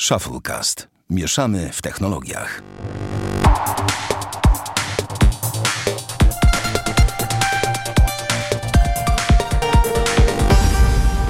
[0.00, 0.88] Shufflecast.
[1.10, 2.62] Mieszamy w technologiach.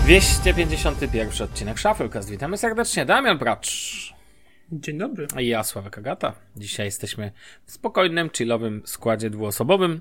[0.04, 2.30] Dwieście pięćdziesiąty pierwszy odcinek Shufflecast.
[2.30, 3.04] Witamy serdecznie.
[3.04, 4.14] Damian Bracz.
[4.72, 5.26] Dzień dobry.
[5.40, 6.34] I ja, Sławek Agata.
[6.56, 7.32] Dzisiaj jesteśmy
[7.66, 10.00] w spokojnym, chillowym składzie dwuosobowym.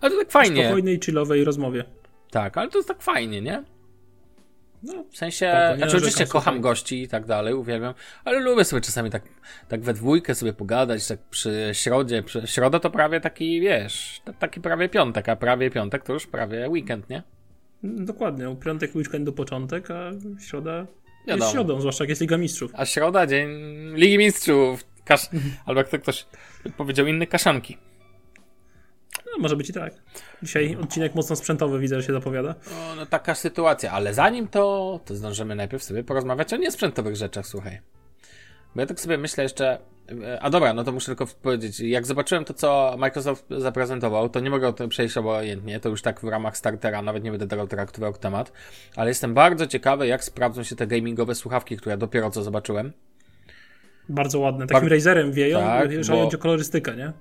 [0.00, 0.64] Ale to tak fajnie.
[0.64, 1.84] Spokojnej, chillowej rozmowie.
[2.30, 3.64] Tak, ale to jest tak fajnie, nie?
[4.82, 6.60] No, W sensie, nie znaczy oczywiście kocham słuchaj.
[6.60, 7.94] gości i tak dalej, uwielbiam,
[8.24, 9.22] ale lubię sobie czasami tak,
[9.68, 14.60] tak we dwójkę sobie pogadać, tak przy środzie, przy, środa to prawie taki, wiesz, taki
[14.60, 17.22] prawie piątek, a prawie piątek to już prawie weekend, nie?
[17.82, 18.56] dokładnie.
[18.64, 20.86] Piątek, weekendu początek, a środa
[21.26, 21.44] Wiadomo.
[21.44, 22.72] jest środą, zwłaszcza jak jest Liga Mistrzów.
[22.74, 23.48] A środa, dzień
[23.94, 25.28] Ligi Mistrzów, kasz...
[25.66, 26.26] albo jak to ktoś
[26.76, 27.78] powiedział, inne kaszanki.
[29.26, 29.94] No, może być i tak.
[30.42, 32.54] Dzisiaj odcinek mocno sprzętowy widzę, że się zapowiada.
[32.70, 37.46] No, no taka sytuacja, ale zanim to, to zdążymy najpierw sobie porozmawiać o niesprzętowych rzeczach,
[37.46, 37.80] słuchaj.
[38.74, 39.78] Bo ja tak sobie myślę jeszcze,
[40.24, 44.40] e, a dobra, no to muszę tylko powiedzieć, jak zobaczyłem to, co Microsoft zaprezentował, to
[44.40, 47.46] nie mogę o tym przejść obojętnie, to już tak w ramach startera, nawet nie będę
[47.46, 48.52] teraz traktował temat,
[48.96, 52.92] ale jestem bardzo ciekawy, jak sprawdzą się te gamingowe słuchawki, które dopiero co zobaczyłem.
[54.08, 54.66] Bardzo ładne.
[54.66, 57.12] Takim Bar- razerem wieją, Tak, jeżeli bo- chodzi o kolorystykę, nie?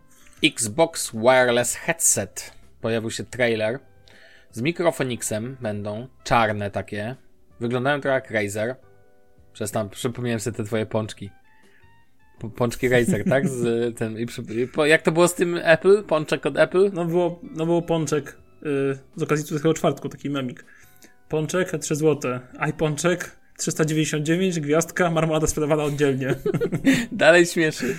[0.43, 2.51] Xbox Wireless Headset.
[2.81, 3.79] Pojawił się trailer.
[4.51, 6.07] Z mikrofonixem będą.
[6.23, 7.15] Czarne takie.
[7.59, 8.75] Wyglądają trochę jak Razer.
[9.53, 11.29] Przez tam przypomniałem sobie te twoje pączki.
[12.39, 13.47] Po- Pączki Razer, tak?
[13.49, 13.63] Z
[13.99, 16.03] ten, i przy, i po, jak to było z tym Apple?
[16.03, 16.89] Pączek od Apple?
[16.93, 20.65] No było, no było pączek y, z okazji tego czwartku, taki memik.
[21.29, 26.35] Pączek 3 zł, iPączek 399, gwiazdka, marmolada sprzedawana oddzielnie.
[27.11, 27.97] Dalej śmieszy.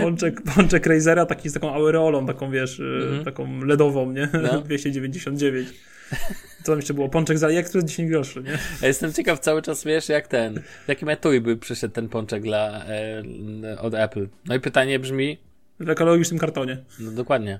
[0.00, 3.24] Pączek, pączek Razera taki z taką aureolą, taką wiesz, y, Mhm.
[3.24, 4.28] taką LEDową, nie?
[4.42, 4.60] No.
[4.64, 5.68] 299.
[6.62, 7.08] Co tam jeszcze było?
[7.08, 8.58] Pączek z AliExpress 10 groszy, nie?
[8.82, 10.60] Ja jestem ciekaw cały czas, wiesz, jak ten.
[10.84, 13.22] W jakim etui by przyszedł ten pączek dla, e,
[13.80, 14.28] od Apple.
[14.46, 15.38] No i pytanie brzmi,
[15.80, 16.78] W ekologicznym kartonie.
[17.00, 17.58] no dokładnie.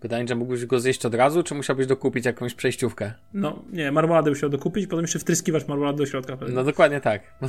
[0.00, 3.12] Pytanie, czy mógłbyś go zjeść od razu, czy musiałbyś dokupić jakąś przejściówkę?
[3.34, 6.36] No, nie, marmoladę musiał dokupić, potem jeszcze wtryskiwać marmolady do środka.
[6.36, 6.54] pewnie.
[6.54, 7.22] No dokładnie tak.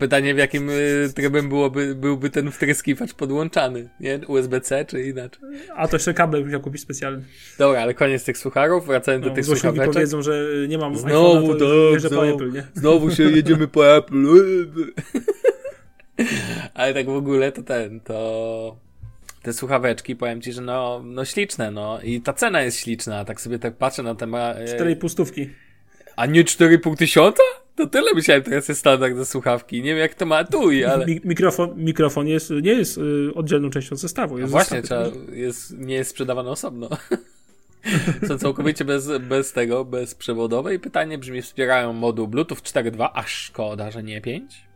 [0.00, 4.20] Pytanie, w jakim y, trybem byłoby, byłby ten wtryskiwacz podłączany, nie?
[4.28, 5.40] USB-C czy inaczej?
[5.76, 7.24] A to jeszcze kabel musiał kupić specjalny.
[7.58, 9.94] Dobra, ale koniec tych słucharów, wracając do No, tych złośliwi słuchaweczek.
[9.94, 12.34] powiedzą, że nie mam Znowu, iPhone'a, to tak, znowu.
[12.34, 12.66] Apple, nie?
[12.74, 14.26] Znowu się jedziemy po Apple.
[16.74, 18.76] Ale tak w ogóle to ten, to
[19.42, 22.00] te słuchaweczki, powiem ci, że no, no śliczne, no.
[22.02, 24.56] I ta cena jest śliczna, tak sobie tak patrzę na temat.
[24.56, 25.50] 4,5 stówki.
[26.16, 27.42] A nie 4,5 tysiąca?
[27.76, 29.82] To tyle myślałem, to jest standard do słuchawki.
[29.82, 30.60] Nie wiem jak to ma tu,
[30.92, 31.06] ale...
[31.06, 34.34] Mi mikrofon, mikrofon jest, nie jest y, oddzielną częścią zestawu.
[34.34, 36.88] No Jest właśnie, trzeba, jest, nie jest sprzedawane osobno.
[38.28, 43.90] Są całkowicie bez, bez tego, bezprzewodowe i pytanie brzmi, wspierają moduł Bluetooth 4.2, a szkoda,
[43.90, 44.71] że nie 5.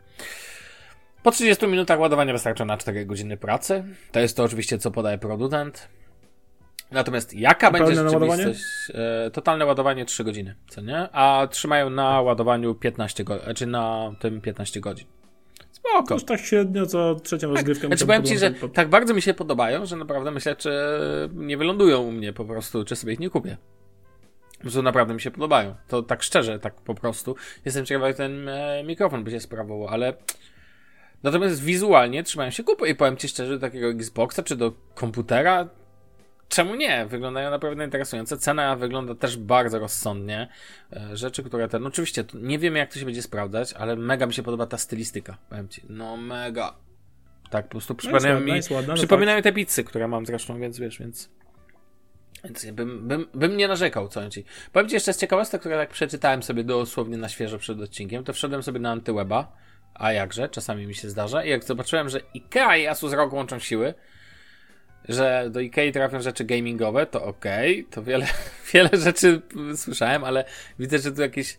[1.26, 3.84] Po 30 minutach ładowania wystarcza na 4 godziny pracy.
[4.12, 5.88] To jest to oczywiście, co podaje producent.
[6.90, 8.42] Natomiast jaka będzie pełne naładowanie?
[8.42, 8.90] rzeczywistość?
[9.26, 11.08] E, totalne ładowanie 3 godziny, co nie?
[11.12, 15.06] A trzymają na ładowaniu 15 godzin, znaczy na tym 15 godzin.
[15.58, 16.14] To Spoko.
[16.14, 17.86] już tak średnio co trzecią rozgrywkę.
[17.86, 20.70] Znaczy powiem ci, że pod- tak bardzo mi się podobają, że naprawdę myślę, czy
[21.34, 23.56] nie wylądują u mnie po prostu, czy sobie ich nie kupię.
[24.64, 25.74] Że naprawdę mi się podobają.
[25.88, 27.36] To tak szczerze, tak po prostu.
[27.64, 30.14] Jestem ciekawy, jak ten e, mikrofon by się sprawował, ale
[31.22, 35.68] natomiast wizualnie trzymają się kupy i powiem ci szczerze, do takiego Xboxa czy do komputera
[36.48, 37.06] Czemu nie?
[37.06, 38.38] Wyglądają naprawdę interesujące.
[38.38, 40.48] Cena wygląda też bardzo rozsądnie.
[40.92, 41.86] E, Rzeczy, które ten.
[41.86, 44.78] Oczywiście, tu nie wiemy, jak to się będzie sprawdzać, ale mega mi się podoba ta
[44.78, 45.36] stylistyka.
[45.48, 45.82] Powiem ci.
[45.88, 46.74] No, mega.
[47.50, 48.56] Tak, po prostu przypominają ładna, mi.
[48.56, 51.30] jest ładna, no przypominają te pizzy, które mam zresztą, więc wiesz, więc.
[52.44, 54.44] Więc bym, bym, bym nie narzekał, co ci.
[54.72, 58.32] Powiem ci jeszcze z ciekawostek, które tak przeczytałem sobie dosłownie na świeżo przed odcinkiem, to
[58.32, 59.52] wszedłem sobie na antyweba,
[59.98, 63.58] a jakże, czasami mi się zdarza, i jak zobaczyłem, że IKEA i Asus ROG łączą
[63.58, 63.94] siły,
[65.08, 68.26] że do Ikei trafią rzeczy gamingowe, to okej, to wiele,
[68.72, 69.42] wiele rzeczy
[69.76, 70.44] słyszałem, ale
[70.78, 71.58] widzę, że tu jakieś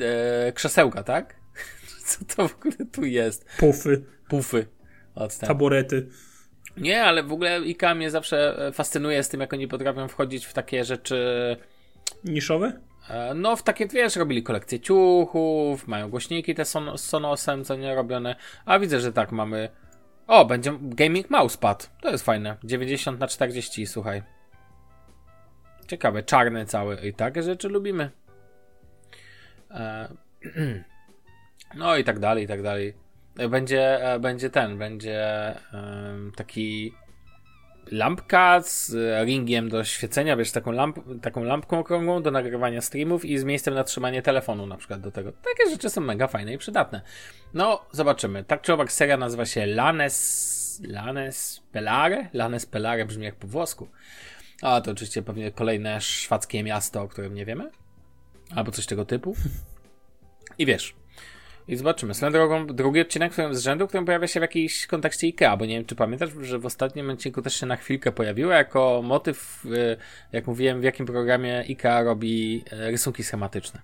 [0.00, 1.34] e, krzesełka, tak?
[2.06, 3.46] Co to w ogóle tu jest?
[3.58, 4.66] Pufy, Pufy.
[5.14, 5.48] Odstęp.
[5.48, 6.08] taborety.
[6.76, 10.46] Nie, ale w ogóle IKEA mnie zawsze e, fascynuje z tym, jak oni potrafią wchodzić
[10.46, 11.56] w takie rzeczy,
[12.24, 12.80] Niszowe?
[13.10, 17.76] E, no w takie, wiesz, robili kolekcję ciuchów, mają głośniki te son, z Sonosem, co
[17.76, 19.68] nie robione, a widzę, że tak mamy,
[20.26, 24.22] o, będzie gaming mousepad, to jest fajne, 90 na 40, słuchaj.
[25.86, 28.10] Ciekawe, czarny cały i takie rzeczy lubimy.
[29.70, 30.08] E,
[31.76, 32.94] no i tak dalej, i tak dalej.
[33.50, 36.92] Będzie, e, będzie ten, będzie em, taki
[37.90, 38.94] lampka z
[39.26, 43.74] ringiem do świecenia, wiesz, taką, lamp, taką lampką okrągłą do nagrywania streamów i z miejscem
[43.74, 45.32] na trzymanie telefonu na przykład do tego.
[45.32, 47.02] Takie rzeczy są mega fajne i przydatne.
[47.54, 48.44] No, zobaczymy.
[48.44, 50.58] Tak czy owak seria nazywa się Lanes...
[50.88, 52.28] Lanes Pelare?
[52.32, 53.88] Lanes Pelare brzmi jak po włosku.
[54.62, 57.70] A, to oczywiście pewnie kolejne szwadzkie miasto, o którym nie wiemy.
[58.54, 59.36] Albo coś tego typu.
[60.58, 60.94] I wiesz,
[61.68, 62.14] i zobaczymy.
[62.14, 65.74] Swoją drogą, drugi odcinek z rzędu, który pojawia się w jakimś kontekście IKEA, bo nie
[65.74, 69.96] wiem, czy pamiętasz, że w ostatnim odcinku też się na chwilkę pojawiło jako motyw, y,
[70.32, 73.80] jak mówiłem, w jakim programie IKEA robi y, rysunki schematyczne.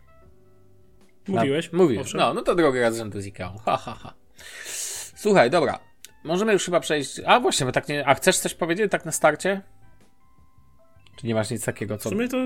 [1.28, 1.72] Mówiłeś?
[1.72, 2.14] Na, mówisz.
[2.14, 3.50] No, no to drugi raz z rzędu z IKEA.
[3.64, 4.14] Ha, ha, ha.
[5.16, 5.78] Słuchaj, dobra.
[6.24, 7.20] Możemy już chyba przejść.
[7.26, 8.06] A właśnie, bo tak nie.
[8.06, 9.62] A chcesz coś powiedzieć tak na starcie?
[11.16, 12.08] Czy nie masz nic takiego, co.
[12.08, 12.36] W sumie to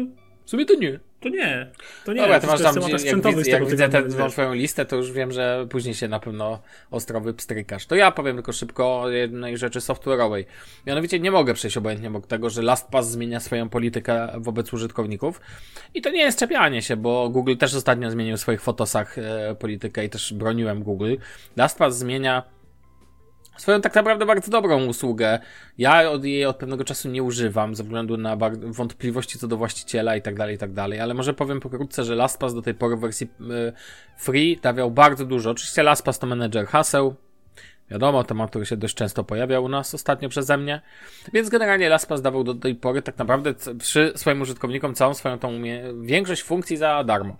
[0.48, 1.00] w sumie to nie.
[1.20, 1.70] To nie.
[2.04, 2.20] To nie.
[2.20, 2.74] Dobra, to masz tam,
[3.04, 6.62] jak, widzę, jak widzę tę twoją listę, to już wiem, że później się na pewno
[6.90, 7.86] ostro wypstrykasz.
[7.86, 10.44] To ja powiem tylko szybko o jednej rzeczy software'owej.
[10.86, 15.40] Mianowicie nie mogę przejść obojętnie obok tego, że LastPass zmienia swoją politykę wobec użytkowników.
[15.94, 19.54] I to nie jest czepianie się, bo Google też ostatnio zmienił w swoich fotosach e,
[19.54, 21.14] politykę i też broniłem Google.
[21.56, 22.57] LastPass zmienia
[23.58, 25.38] swoją tak naprawdę bardzo dobrą usługę.
[25.78, 30.16] Ja od jej od pewnego czasu nie używam ze względu na wątpliwości co do właściciela
[30.16, 32.96] i tak dalej, i tak dalej, ale może powiem pokrótce, że LastPass do tej pory
[32.96, 33.72] w wersji y,
[34.16, 35.50] free dawiał bardzo dużo.
[35.50, 37.14] Oczywiście LastPass to menedżer haseł,
[37.90, 40.80] Wiadomo, temat, który się dość często pojawiał u nas ostatnio przeze mnie.
[41.32, 45.52] Więc generalnie LastPass dawał do tej pory tak naprawdę przy swoim użytkownikom całą swoją tą
[46.00, 47.36] większość funkcji za darmo.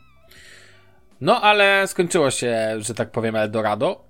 [1.20, 4.07] No ale skończyło się, że tak powiem, Eldorado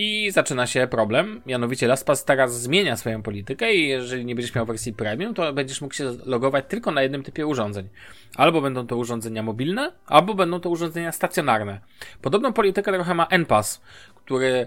[0.00, 4.66] i zaczyna się problem, mianowicie LastPass teraz zmienia swoją politykę i jeżeli nie będziesz miał
[4.66, 7.88] wersji premium, to będziesz mógł się logować tylko na jednym typie urządzeń.
[8.36, 11.80] Albo będą to urządzenia mobilne, albo będą to urządzenia stacjonarne.
[12.22, 13.80] Podobną politykę trochę ma NPass,
[14.14, 14.66] który e,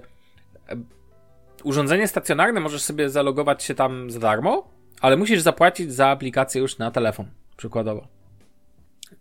[1.64, 6.78] urządzenie stacjonarne możesz sobie zalogować się tam za darmo, ale musisz zapłacić za aplikację już
[6.78, 7.26] na telefon,
[7.58, 8.08] przykładowo.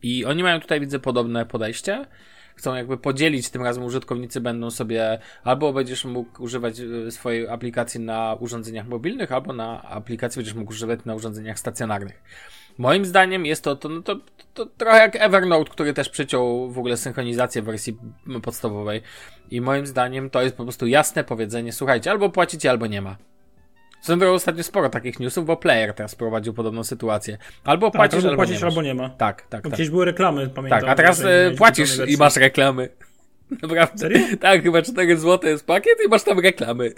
[0.02, 2.06] I oni mają tutaj, widzę, podobne podejście
[2.60, 8.00] chcą jakby podzielić, tym razem użytkownicy będą sobie, albo będziesz mógł używać e, swojej aplikacji
[8.00, 12.22] na urządzeniach mobilnych, albo na aplikacji będziesz mógł używać na urządzeniach stacjonarnych.
[12.78, 14.16] Moim zdaniem jest to, to, no to,
[14.54, 17.96] to, trochę jak Evernote, który też przyciął w ogóle synchronizację w wersji
[18.42, 19.02] podstawowej.
[19.50, 23.29] I moim zdaniem to jest po prostu jasne powiedzenie, słuchajcie, albo płacicie, albo nie ma.
[24.00, 27.38] Są drogą ostatnio sporo takich newsów, bo Player teraz prowadził podobną sytuację.
[27.64, 29.10] Albo tak, płacisz, albo, płacisz, nie albo nie ma.
[29.10, 29.72] Tak, tak, tak.
[29.72, 30.80] Gdzieś były reklamy, pamiętam.
[30.80, 32.88] Tak, a teraz e, płacisz i masz reklamy.
[33.62, 33.98] Naprawdę.
[33.98, 34.18] Serio?
[34.40, 36.92] Tak, chyba 4 zł jest pakiet i masz tam reklamy.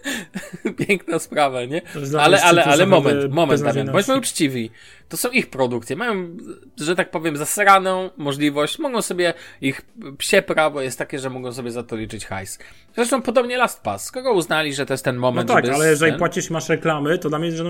[0.86, 1.82] Piękna sprawa, nie?
[2.18, 4.70] Ale, ale, ale moment, moment, Damian, bądźmy uczciwi.
[5.08, 5.96] To są ich produkcje.
[5.96, 6.36] Mają,
[6.76, 8.78] że tak powiem, zasraną możliwość.
[8.78, 9.82] Mogą sobie, ich
[10.18, 12.58] psie prawo jest takie, że mogą sobie za to liczyć hajs.
[12.94, 14.10] Zresztą podobnie LastPass.
[14.10, 16.18] Kogo uznali, że to jest ten moment, No tak, ale jeżeli ten...
[16.18, 17.62] płacisz masz reklamy, to dla mnie jest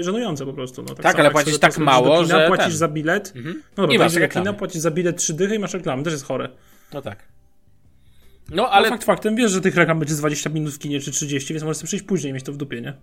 [0.00, 0.82] żenujące po prostu.
[0.82, 2.76] No, tak, tak ale płacisz tak mało, że płacisz ten...
[2.76, 3.32] za bilet.
[3.36, 3.62] Mhm.
[3.76, 4.54] No, I masz reklamy.
[4.54, 6.02] płacisz za bilet 3 dychy i masz reklamy.
[6.02, 6.48] Też jest chore.
[6.92, 7.35] No tak.
[8.50, 8.88] No, ale...
[8.88, 11.54] No, fakt faktem, wiesz, że tych reklam będzie z 20 minut w kinie czy 30,
[11.54, 12.94] więc możesz sobie przyjść później i mieć to w dupie, nie?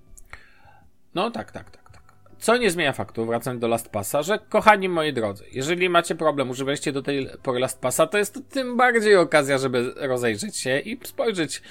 [1.15, 1.91] No tak, tak, tak.
[1.91, 2.01] tak.
[2.39, 6.49] Co nie zmienia faktu, wracając do Last Passa, że kochani moi drodzy, jeżeli macie problem,
[6.49, 10.79] używaliście do tej pory Last Passa, to jest to tym bardziej okazja, żeby rozejrzeć się
[10.79, 11.61] i spojrzeć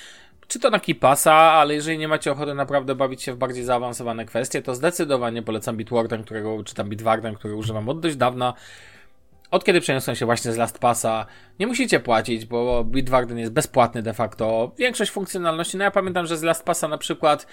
[0.53, 4.25] czy to na Kipasa, ale jeżeli nie macie ochoty naprawdę bawić się w bardziej zaawansowane
[4.25, 8.55] kwestie, to zdecydowanie polecam Bitwarden, którego, czy tam Bitwarden, który używam od dość dawna.
[9.53, 11.27] Od kiedy przeniosłem się właśnie z LastPassa,
[11.61, 14.73] nie musicie płacić, bo Bitwarden jest bezpłatny de facto.
[14.79, 17.47] Większość funkcjonalności, no ja pamiętam, że z LastPassa na przykład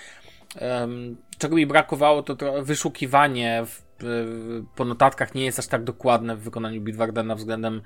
[0.61, 5.83] um, czego mi brakowało, to, to wyszukiwanie w, w, po notatkach nie jest aż tak
[5.83, 7.81] dokładne w wykonaniu Bitwardena względem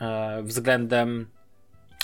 [0.00, 1.26] e, względem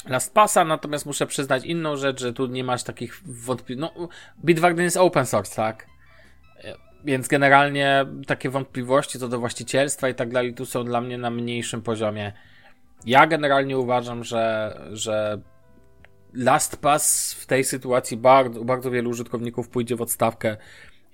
[0.09, 3.93] LastPassa, natomiast muszę przyznać inną rzecz, że tu nie masz takich wątpliwości.
[3.99, 4.09] No,
[4.45, 5.92] Bitwarden jest open source, tak?
[7.05, 11.31] Więc generalnie takie wątpliwości co do właścicielstwa i tak dalej tu są dla mnie na
[11.31, 12.33] mniejszym poziomie.
[13.07, 15.41] Ja generalnie uważam, że, że
[16.35, 20.57] LastPass w tej sytuacji bardzo, bardzo wielu użytkowników pójdzie w odstawkę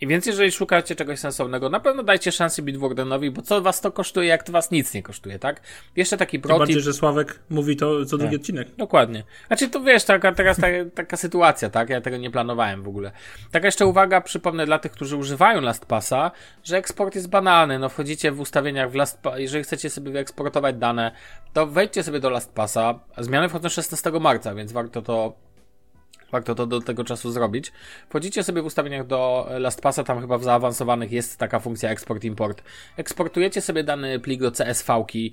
[0.00, 3.93] i więc jeżeli szukacie czegoś sensownego, na pewno dajcie szansę Bitwardenowi, bo co was to
[3.93, 5.61] kosztuje, jak to was nic nie kosztuje, tak?
[5.97, 8.40] Jeszcze taki pro Tym bardziej, że Sławek mówi to co drugi tak.
[8.40, 8.69] odcinek.
[8.76, 9.25] Dokładnie.
[9.47, 11.90] Znaczy to wiesz, taka, teraz ta, taka sytuacja, tak?
[11.90, 13.12] Ja tego nie planowałem w ogóle.
[13.50, 16.31] Taka jeszcze uwaga, przypomnę dla tych, którzy używają LastPassa,
[16.64, 17.78] że eksport jest banalny.
[17.78, 21.12] No wchodzicie w ustawieniach w LastPass, jeżeli chcecie sobie wyeksportować dane,
[21.52, 22.99] to wejdźcie sobie do LastPassa.
[23.19, 25.48] Zmiany wchodzą 16 marca, więc warto to
[26.32, 27.73] Warto to do tego czasu zrobić.
[28.08, 32.62] Wchodzicie sobie w ustawieniach do LastPassa, tam chyba w zaawansowanych jest taka funkcja export-import.
[32.97, 35.32] Eksportujecie sobie dany plik do CSV-ki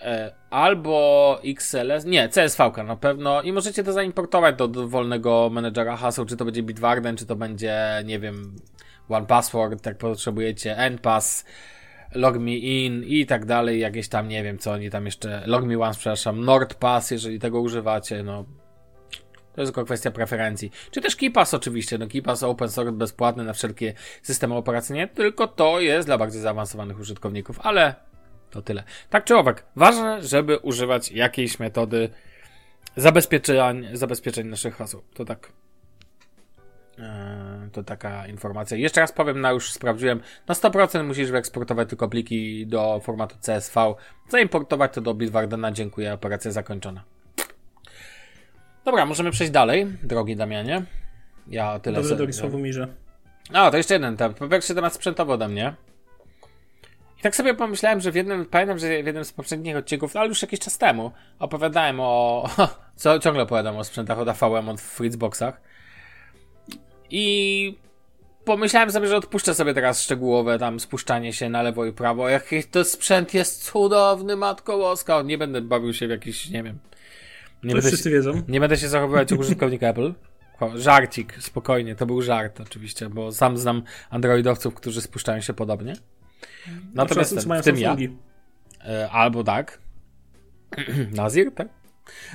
[0.00, 6.24] e, albo XLS, nie, CSV na pewno i możecie to zaimportować do dowolnego menedżera haseł,
[6.24, 8.56] czy to będzie Bitwarden, czy to będzie, nie wiem,
[9.08, 11.44] One Password, jak potrzebujecie, NPass,
[12.14, 15.94] LogMe In i tak dalej, jakieś tam, nie wiem co oni tam jeszcze, LogMe One,
[15.94, 18.44] przepraszam, NordPass, jeżeli tego używacie, no
[19.54, 20.70] to jest tylko kwestia preferencji.
[20.90, 25.80] Czy też KeePass oczywiście, no KeePass open source bezpłatny na wszelkie systemy operacyjne, tylko to
[25.80, 27.94] jest dla bardziej zaawansowanych użytkowników, ale
[28.50, 28.84] to tyle.
[29.10, 32.10] Tak czy owak, ważne, żeby używać jakiejś metody
[32.96, 35.02] zabezpieczeń, zabezpieczeń naszych haseł.
[35.14, 35.52] To tak.
[36.98, 38.76] Eee, to taka informacja.
[38.76, 43.94] Jeszcze raz powiem, na już sprawdziłem, na 100% musisz wyeksportować tylko pliki do formatu CSV.
[44.28, 45.72] Zaimportować to do Bitwardena.
[45.72, 47.04] Dziękuję, operacja zakończona.
[48.84, 50.82] Dobra, możemy przejść dalej, drogi Damianie.
[51.48, 52.88] Ja tyle Dobrze, sobie- drogi Sławomirze.
[53.52, 54.36] A, to jeszcze jeden temat.
[54.38, 55.74] Po pierwsze temat sprzętowy ode mnie.
[57.18, 60.28] I tak sobie pomyślałem, że w jednym, pamiętam, że w jednym z poprzednich odcinków, ale
[60.28, 62.48] już jakiś czas temu, opowiadałem o,
[62.96, 65.60] co ciągle opowiadam o sprzętach od AVM, od Fritzboxach.
[67.10, 67.78] I
[68.44, 72.28] pomyślałem sobie, że odpuszczę sobie teraz szczegółowe tam spuszczanie się na lewo i prawo.
[72.28, 75.22] Jaki to sprzęt jest cudowny, matko łoska.
[75.22, 76.78] Nie będę bawił się w jakiś, nie wiem.
[77.64, 78.42] Nie będę, wszyscy się, wiedzą.
[78.48, 80.14] nie będę się zachowywać jak użytkownik Apple.
[80.60, 85.94] O, Żarcik, spokojnie, to był żart oczywiście, bo sam znam androidowców, którzy spuszczają się podobnie.
[86.94, 87.96] Natomiast ten, w tym ja.
[88.84, 89.78] E, albo tak.
[91.16, 91.68] Nazir, tak?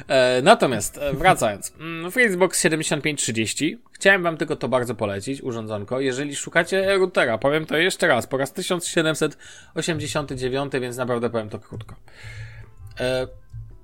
[0.08, 1.74] E, natomiast, e, wracając.
[1.80, 3.80] Mm, Fritzbox 7530.
[3.92, 6.00] Chciałem wam tylko to bardzo polecić, urządzonko.
[6.00, 11.96] Jeżeli szukacie routera, powiem to jeszcze raz, po raz 1789, więc naprawdę powiem to krótko.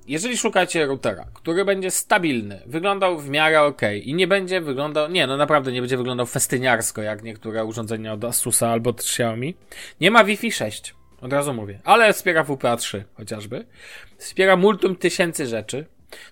[0.08, 5.28] Jeżeli szukacie routera, który będzie stabilny, wyglądał w miarę ok i nie będzie wyglądał, nie,
[5.28, 9.56] no naprawdę nie będzie wyglądał festyniarsko, jak niektóre urządzenia od Asusa albo od Xiaomi,
[10.02, 13.66] nie ma Wi-Fi 6, od razu mówię, ale wspiera WPA3 chociażby,
[14.18, 15.86] wspiera multum tysięcy rzeczy,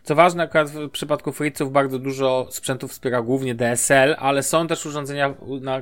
[0.03, 4.85] co ważne, akurat w przypadku Fritzów bardzo dużo sprzętów wspiera głównie DSL, ale są też
[4.85, 5.33] urządzenia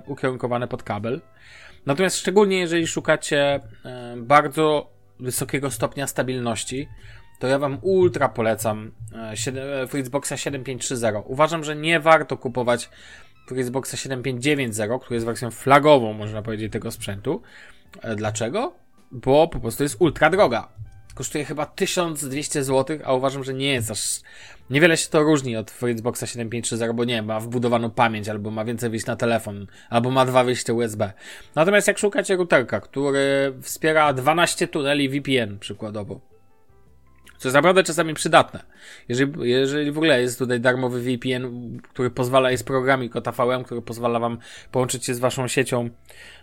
[0.08, 1.22] ukierunkowane pod kabel.
[1.86, 6.88] Natomiast szczególnie jeżeli szukacie e, bardzo wysokiego stopnia stabilności,
[7.40, 9.34] to ja wam ultra polecam e,
[9.82, 11.24] e, Fritzboxa 7530.
[11.26, 12.90] Uważam, że nie warto kupować
[13.48, 17.42] Fritzboxa 7590, który jest wersją flagową, można powiedzieć, tego sprzętu.
[18.02, 18.74] E, Dlaczego?
[19.12, 20.68] Bo po prostu jest ultra droga.
[21.16, 24.20] Kosztuje chyba 1200 zł, a uważam, że nie jest aż.
[24.70, 28.90] Niewiele się to różni od Fritzboxa 7530, bo nie ma wbudowaną pamięć, albo ma więcej
[28.90, 31.14] wyjść na telefon, albo ma dwa wyjścia USB.
[31.56, 36.20] Natomiast jak szukacie routerka, który wspiera 12 tuneli VPN przykładowo,
[37.40, 38.64] co jest naprawdę czasami przydatne.
[39.10, 43.82] Jeżeli, jeżeli w ogóle jest tutaj darmowy VPN, który pozwala, jest programik od AVM, który
[43.82, 44.38] pozwala wam
[44.72, 45.90] połączyć się z waszą siecią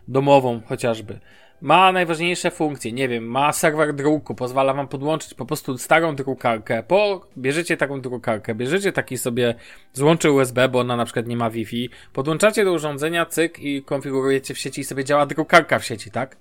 [0.08, 1.20] domową chociażby.
[1.60, 6.82] Ma najważniejsze funkcje, nie wiem, ma serwer druku, pozwala wam podłączyć po prostu starą drukarkę,
[6.82, 9.54] po, bierzecie taką drukarkę, bierzecie taki sobie
[9.92, 14.54] złącze USB, bo ona na przykład nie ma Wi-Fi, podłączacie do urządzenia, cyk i konfigurujecie
[14.54, 16.36] w sieci i sobie działa drukarka w sieci, tak?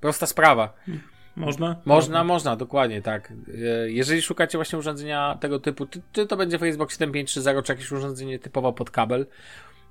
[0.00, 0.74] Prosta sprawa.
[1.38, 1.76] Można?
[1.84, 3.32] Można, można, dokładnie tak.
[3.32, 8.38] E, Jeżeli szukacie właśnie urządzenia tego typu, czy, to będzie Facebook 7530, czy jakieś urządzenie
[8.38, 9.26] typowo pod kabel,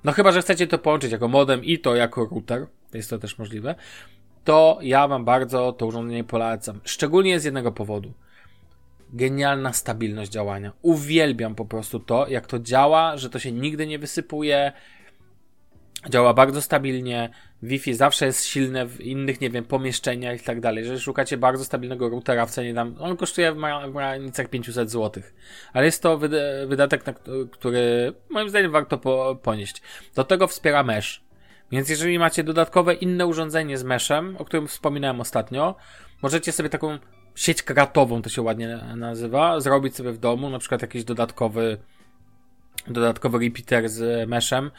[0.04, 3.38] no chyba, że chcecie to połączyć jako modem i to jako router, jest to też
[3.38, 3.74] możliwe,
[4.44, 6.80] to ja wam bardzo to urządzenie polecam.
[6.84, 8.12] Szczególnie z jednego powodu.
[9.12, 10.72] Genialna stabilność działania.
[10.82, 14.72] Uwielbiam po prostu to, jak to działa, że to się nigdy nie wysypuje,
[16.10, 17.30] działa bardzo stabilnie,
[17.62, 20.82] Wi-Fi zawsze jest silne w innych, nie wiem, pomieszczeniach i tak dalej.
[20.82, 25.22] Jeżeli szukacie bardzo stabilnego routera w cenie tam, on kosztuje w granicach 500 zł,
[25.72, 27.04] ale jest to wyda- wydatek,
[27.50, 29.82] który moim zdaniem warto po- ponieść.
[30.14, 31.22] Do tego wspiera mesh.
[31.72, 35.74] Więc jeżeli macie dodatkowe inne urządzenie z meshem, o którym wspominałem ostatnio,
[36.22, 36.98] możecie sobie taką
[37.34, 41.78] sieć kratową, to się ładnie nazywa, zrobić sobie w domu, na przykład jakiś dodatkowy
[42.86, 44.70] dodatkowy repeater z meshem.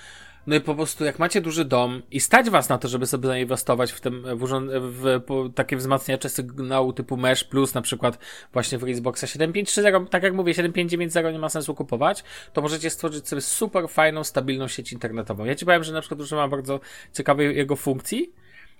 [0.47, 3.27] No i po prostu jak macie duży dom i stać was na to, żeby sobie
[3.27, 8.19] zainwestować w, tym, w, urząd- w po, takie wzmacniacze sygnału typu Mesh Plus, na przykład
[8.53, 13.27] właśnie w Xboxa 7530, tak jak mówię, 7590 nie ma sensu kupować, to możecie stworzyć
[13.27, 15.45] sobie super fajną, stabilną sieć internetową.
[15.45, 16.79] Ja ci powiem, że na przykład używam bardzo
[17.13, 18.31] ciekawej jego funkcji,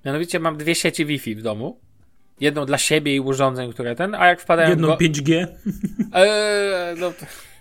[0.06, 1.80] mianowicie mam dwie sieci Wi-Fi w domu.
[2.40, 5.48] Jedną dla siebie i urządzeń, które ten, a jak wpadają Jedną go- 5G.
[6.14, 7.12] Eee, no,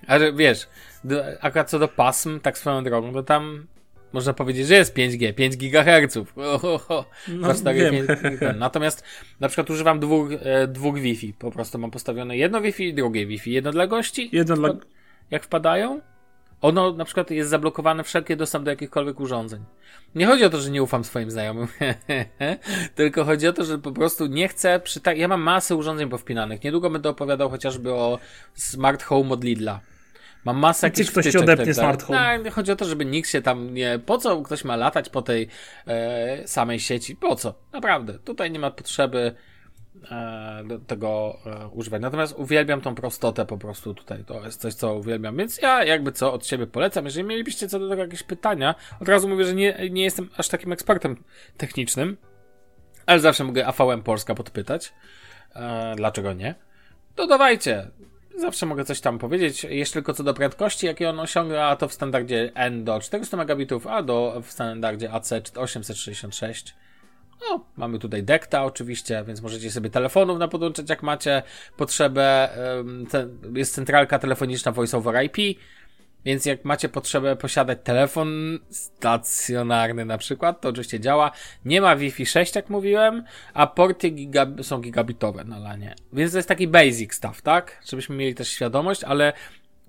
[0.07, 0.69] ale wiesz,
[1.05, 3.67] do, akurat co do pasm, tak swoją drogą, to tam
[4.13, 6.17] można powiedzieć, że jest 5G, 5 GHz.
[6.37, 8.59] Ohoho, No, pięć- ten.
[8.59, 9.05] Natomiast
[9.41, 11.33] na przykład używam dwóch, e, dwóch Wi-Fi.
[11.39, 13.53] Po prostu mam postawione jedno Wi-Fi, drugie Wi-Fi.
[13.53, 14.75] Jedno dla gości, Jedno dla...
[15.31, 16.01] jak wpadają.
[16.61, 19.65] Ono na przykład jest zablokowane wszelkie dostęp do jakichkolwiek urządzeń.
[20.15, 21.69] Nie chodzi o to, że nie ufam swoim znajomym,
[22.95, 25.19] tylko chodzi o to, że po prostu nie chcę przy tak.
[25.19, 26.65] Ja mam masę urządzeń powpinanych.
[26.65, 28.19] Niedługo będę opowiadał chociażby o
[28.55, 29.81] Smart Home od Lidla.
[30.49, 32.09] Mam masę Gdzie jakichś ktoś ci wtyczek, odepnie tak
[32.45, 34.01] No, chodzi o to, żeby nikt się tam nie...
[34.07, 35.49] Po co ktoś ma latać po tej
[35.87, 37.17] e, samej sieci?
[37.17, 37.55] Po co?
[37.73, 38.19] Naprawdę.
[38.19, 39.35] Tutaj nie ma potrzeby
[40.11, 42.03] e, tego e, używać.
[42.03, 44.25] Natomiast uwielbiam tą prostotę po prostu tutaj.
[44.25, 45.37] To jest coś, co uwielbiam.
[45.37, 47.05] Więc ja jakby co od siebie polecam.
[47.05, 50.49] Jeżeli mielibyście co do tego jakieś pytania, od razu mówię, że nie, nie jestem aż
[50.49, 51.25] takim ekspertem
[51.57, 52.17] technicznym,
[53.07, 54.93] ale zawsze mogę AVM Polska podpytać.
[55.55, 56.55] E, dlaczego nie?
[57.15, 57.91] To dawajcie.
[58.39, 59.65] Zawsze mogę coś tam powiedzieć.
[59.65, 63.87] Jeszcze tylko co do prędkości, jakie on osiąga, to w standardzie N do 400 megabitów,
[63.87, 66.75] a do w standardzie AC 866.
[67.41, 71.43] No, mamy tutaj Dekta oczywiście, więc możecie sobie telefonów na podłączać jak macie
[71.77, 72.49] potrzebę.
[73.55, 75.59] Jest centralka telefoniczna Voice over IP,
[76.29, 81.31] więc jak macie potrzebę posiadać telefon stacjonarny na przykład, to oczywiście działa.
[81.65, 84.15] Nie ma Wi-Fi 6, jak mówiłem, a porty
[84.63, 85.95] są gigabitowe na lanie.
[86.13, 87.83] Więc to jest taki basic stuff, tak?
[87.89, 89.33] Żebyśmy mieli też świadomość, ale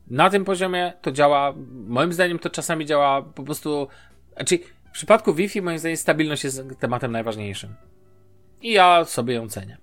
[0.07, 1.53] na tym poziomie to działa,
[1.87, 3.87] moim zdaniem to czasami działa po prostu,
[4.35, 7.75] znaczy w przypadku Wi-Fi moim zdaniem stabilność jest tematem najważniejszym.
[8.61, 9.77] I ja sobie ją cenię.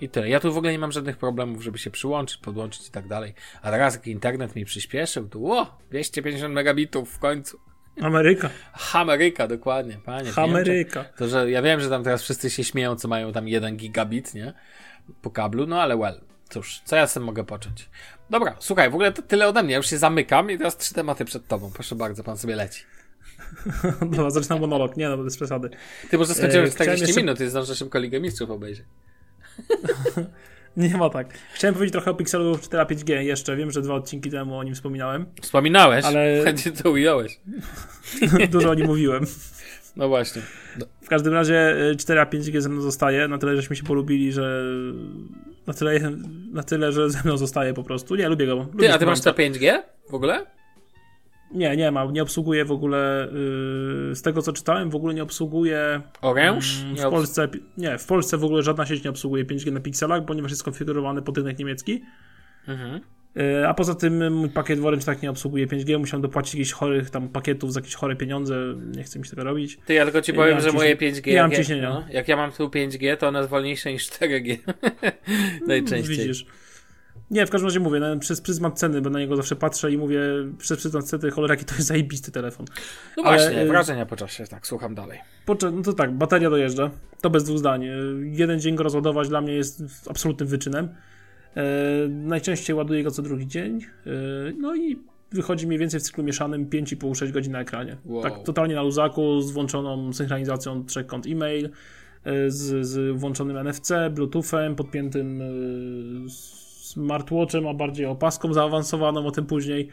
[0.00, 0.28] I tyle.
[0.28, 3.34] Ja tu w ogóle nie mam żadnych problemów, żeby się przyłączyć, podłączyć i tak dalej.
[3.62, 7.60] A teraz jak internet mi przyspieszył, to o, 250 megabitów w końcu.
[8.00, 8.50] Ameryka.
[8.92, 10.30] Ameryka, dokładnie, panie.
[10.36, 11.04] Ameryka.
[11.04, 14.34] To, że ja wiem, że tam teraz wszyscy się śmieją, co mają tam 1 gigabit,
[14.34, 14.52] nie?
[15.22, 16.20] Po kablu, no ale well.
[16.48, 17.88] Cóż, co ja sobie mogę począć?
[18.30, 19.72] Dobra, słuchaj, w ogóle to tyle ode mnie.
[19.72, 21.70] Ja już się zamykam i teraz trzy tematy przed tobą.
[21.74, 22.84] Proszę bardzo, pan sobie leci.
[24.00, 24.96] Dobra, zaczynam monolog.
[24.96, 25.70] Nie, no bez przesady.
[26.10, 28.86] Ty może skończymy w 40 jeszcze- minut i zdążę szybko Ligę Mistrzów obejrzeć.
[30.76, 31.34] Nie ma tak.
[31.54, 33.56] Chciałem powiedzieć trochę o Pixelu 4a 5G jeszcze.
[33.56, 35.26] Wiem, że dwa odcinki temu o nim wspominałem.
[35.42, 37.40] Wspominałeś, Ale- chętnie to ująłeś.
[38.50, 39.26] Dużo o nim mówiłem.
[39.96, 40.42] No właśnie.
[41.02, 43.28] W każdym razie y, 4a 5G ze mną zostaje.
[43.28, 44.62] Na tyle, żeśmy się polubili, że
[45.66, 46.00] na tyle,
[46.52, 48.16] na tyle że ze mną zostaje po prostu.
[48.16, 48.54] Nie, lubię go.
[48.54, 50.46] Lubię Ty, a ty masz to 5G w ogóle?
[51.50, 52.04] Nie, nie ma.
[52.04, 53.28] Nie obsługuje w ogóle.
[54.10, 56.00] y, z tego co czytałem, w ogóle nie obsługuje.
[56.22, 56.66] Orange?
[56.82, 57.48] mm, Nie w Polsce.
[57.76, 61.22] Nie, w Polsce w ogóle żadna sieć nie obsługuje 5G na pikselach, ponieważ jest skonfigurowany
[61.22, 62.02] pod rynek niemiecki.
[62.68, 63.00] Mhm.
[63.36, 65.98] Y, A poza tym mój pakiet Orange tak nie obsługuje 5G.
[65.98, 68.56] Musiałem dopłacić jakichś chorych tam pakietów za jakieś chore pieniądze.
[68.96, 69.78] Nie chcę mi się tego robić.
[69.86, 71.90] Ty, ja tylko ci Nie powiem, mam że moje 5G, Nie mam jak, ja, ciśnienia.
[71.90, 74.56] no, jak ja mam tu 5G, to ono jest wolniejsze niż 4G.
[75.66, 76.16] Najczęściej.
[76.16, 76.46] Widzisz.
[77.30, 79.98] Nie, w każdym razie mówię, no, przez pryzmat ceny, bo na niego zawsze patrzę i
[79.98, 80.20] mówię,
[80.58, 82.66] przez pryzmat ceny, cholera, jaki to jest zajebisty telefon.
[83.16, 85.18] No Ale, właśnie, y, wrażenia po czasie, tak, słucham dalej.
[85.46, 87.84] Poczę- no to tak, bateria dojeżdża, to bez dwóch zdań.
[87.84, 87.90] Y,
[88.24, 90.88] Jeden dzień go rozładować dla mnie jest absolutnym wyczynem.
[91.56, 93.80] E, najczęściej ładuję go co drugi dzień.
[94.06, 94.10] E,
[94.58, 94.98] no i
[95.32, 97.96] wychodzi mniej więcej w cyklu mieszanym 5,5-6 godzin na ekranie.
[98.04, 98.22] Wow.
[98.22, 101.70] Tak totalnie na luzaku, z włączoną synchronizacją trzech kont e-mail,
[102.48, 105.44] z, z włączonym NFC, Bluetoothem, podpiętym e,
[106.88, 109.88] smartwatchem, a bardziej opaską zaawansowaną, o tym później,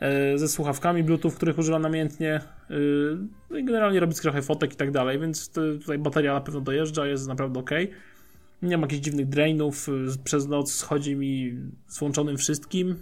[0.00, 2.74] e, ze słuchawkami Bluetooth, których używam namiętnie, e,
[3.50, 7.06] no i generalnie robić trochę fotek i tak dalej, więc tutaj bateria na pewno dojeżdża,
[7.06, 7.70] jest naprawdę ok.
[8.62, 9.92] Nie ma jakichś dziwnych drainów, y,
[10.24, 12.96] przez noc schodzi mi z włączonym wszystkim,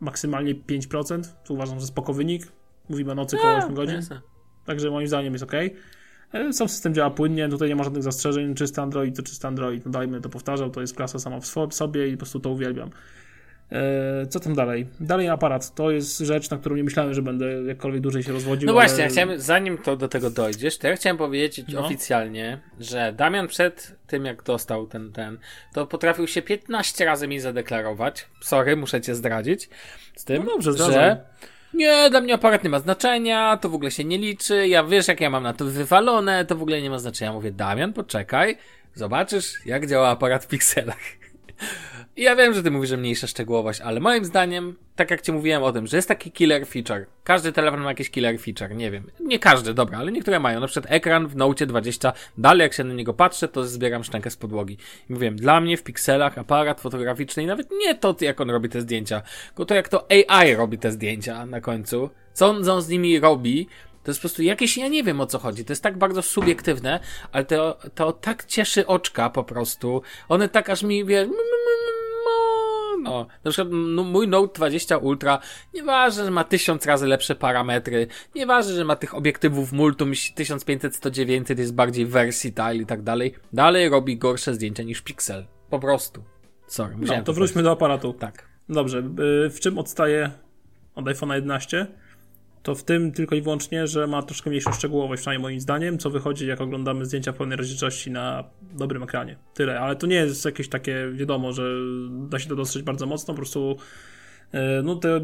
[0.00, 2.52] maksymalnie 5%, co uważam, że spoko wynik.
[2.88, 4.00] Mówimy o nocy około 8 godzin.
[4.64, 5.52] Także moim zdaniem jest ok.
[6.32, 8.54] E, Sam system działa płynnie, tutaj nie ma żadnych zastrzeżeń.
[8.54, 11.74] Czysty Android to czysty Android, no dalej będę to powtarzał, to jest klasa sama w
[11.74, 12.90] sobie i po prostu to uwielbiam.
[13.72, 14.86] E, Co tam dalej?
[15.00, 15.74] Dalej aparat.
[15.74, 18.66] To jest rzecz, na którą nie myślałem, że będę jakkolwiek dłużej się rozwodził.
[18.66, 21.86] No ale- właśnie, ja chciałem, zanim to do tego dojdziesz, to ja chciałem powiedzieć No.
[21.86, 25.38] oficjalnie, że Damian przed tym, jak dostał ten, ten,
[25.74, 28.26] to potrafił się 15 razy mi zadeklarować.
[28.40, 29.68] Sorry, muszę cię zdradzić.
[30.16, 30.94] Z tym, No dobrze, zdradzaj.
[30.94, 31.20] że
[31.76, 35.08] nie, dla mnie aparat nie ma znaczenia, to w ogóle się nie liczy, ja wiesz,
[35.08, 37.32] jak ja mam na to wywalone, to w ogóle nie ma znaczenia.
[37.32, 38.58] Mówię, Damian, poczekaj,
[38.94, 40.98] zobaczysz, jak działa aparat w pikselach.
[42.16, 45.62] Ja wiem, że ty mówisz, że mniejsza szczegółowość, ale moim zdaniem, tak jak ci mówiłem
[45.62, 47.06] o tym, że jest taki killer feature.
[47.24, 49.10] Każdy telefon ma jakiś killer feature, nie wiem.
[49.20, 50.60] Nie każdy, dobra, ale niektóre mają.
[50.60, 54.30] Na przykład ekran w Note 20, dalej jak się na niego patrzę, to zbieram szczękę
[54.30, 54.78] z podłogi.
[55.10, 58.68] I mówiłem, dla mnie w pikselach aparat fotograficzny i nawet nie to, jak on robi
[58.68, 62.10] te zdjęcia, tylko to, jak to AI robi te zdjęcia na końcu.
[62.32, 63.68] Co on, co on z nimi robi,
[64.02, 65.64] to jest po prostu jakieś, ja nie wiem o co chodzi.
[65.64, 67.00] To jest tak bardzo subiektywne,
[67.32, 70.02] ale to, to tak cieszy oczka po prostu.
[70.28, 71.28] One tak aż mi, wie,
[73.02, 75.38] no, na przykład no, mój Note 20 Ultra,
[75.74, 81.10] nieważne, że ma tysiąc razy lepsze parametry, nieważne, że ma tych obiektywów multum 1500, 100,
[81.10, 85.46] 900, jest bardziej versatile i tak dalej, dalej robi gorsze zdjęcia niż Pixel.
[85.70, 86.24] Po prostu.
[86.66, 88.12] Sorry, No, musiałem to wróćmy do aparatu.
[88.12, 88.48] Tak.
[88.68, 88.98] Dobrze,
[89.46, 90.30] y, w czym odstaje
[90.94, 91.86] od iPhone'a 11?
[92.66, 96.10] To w tym tylko i wyłącznie, że ma troszkę mniejszą szczegółowość, przynajmniej moim zdaniem, co
[96.10, 99.36] wychodzi jak oglądamy zdjęcia w pełnej rozdzielczości na dobrym ekranie.
[99.54, 101.62] Tyle, ale to nie jest jakieś takie, wiadomo, że
[102.28, 103.76] da się to dostrzec bardzo mocno, po prostu
[104.52, 105.20] E, no te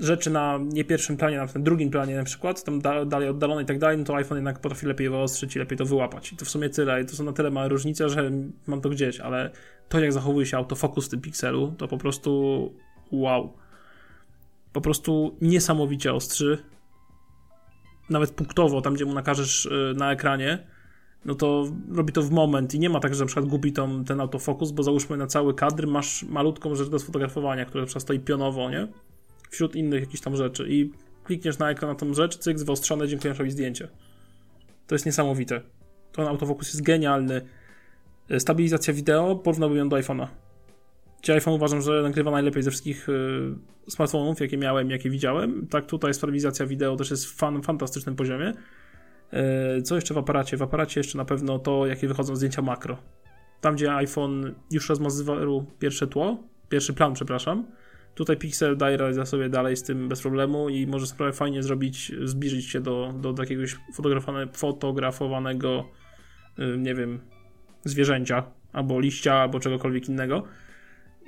[0.00, 3.62] rzeczy na nie pierwszym planie, na tym drugim planie na przykład, tam da, dalej oddalone
[3.62, 6.32] i tak dalej, no to iPhone jednak potrafi lepiej wyostrzyć i lepiej to wyłapać.
[6.32, 7.02] I to w sumie tyle.
[7.02, 8.30] I to są na tyle małe różnice, że
[8.66, 9.50] mam to gdzieś, ale
[9.88, 12.72] to jak zachowuje się autofokus w tym pikselu, to po prostu
[13.10, 13.52] wow.
[14.78, 16.58] Po prostu niesamowicie ostrzy.
[18.10, 20.66] Nawet punktowo, tam gdzie mu nakażesz y, na ekranie,
[21.24, 24.04] no to robi to w moment i nie ma tak, że na przykład gubi tą,
[24.04, 28.20] ten autofokus, bo załóżmy na cały kadr masz malutką rzecz do sfotografowania, która na stoi
[28.20, 28.88] pionowo, nie?
[29.50, 30.90] Wśród innych jakichś tam rzeczy i
[31.24, 33.88] klikniesz na ekran na tą rzecz, cyk, wyostrzone, dziękuję, robi zdjęcie.
[34.86, 35.60] To jest niesamowite.
[36.12, 37.40] Ten autofokus jest genialny.
[38.38, 40.26] Stabilizacja wideo, porównałbym ją do iPhone'a.
[41.22, 43.54] Gdzie iPhone uważam, że nagrywa najlepiej ze wszystkich y,
[43.88, 45.66] smartfonów, jakie miałem, jakie widziałem.
[45.66, 48.52] Tak tutaj stabilizacja wideo też jest w fan, fantastycznym poziomie.
[49.78, 50.56] Y, co jeszcze w aparacie?
[50.56, 52.98] W aparacie jeszcze na pewno to, jakie wychodzą zdjęcia makro.
[53.60, 57.66] Tam, gdzie iPhone już rozmazywał pierwsze tło, pierwszy plan, przepraszam,
[58.14, 62.12] tutaj Pixel daje radę sobie dalej z tym bez problemu i może sprawę fajnie zrobić,
[62.24, 63.76] zbliżyć się do, do jakiegoś
[64.64, 65.84] fotografowanego,
[66.58, 67.20] y, nie wiem,
[67.84, 70.42] zwierzęcia, albo liścia, albo czegokolwiek innego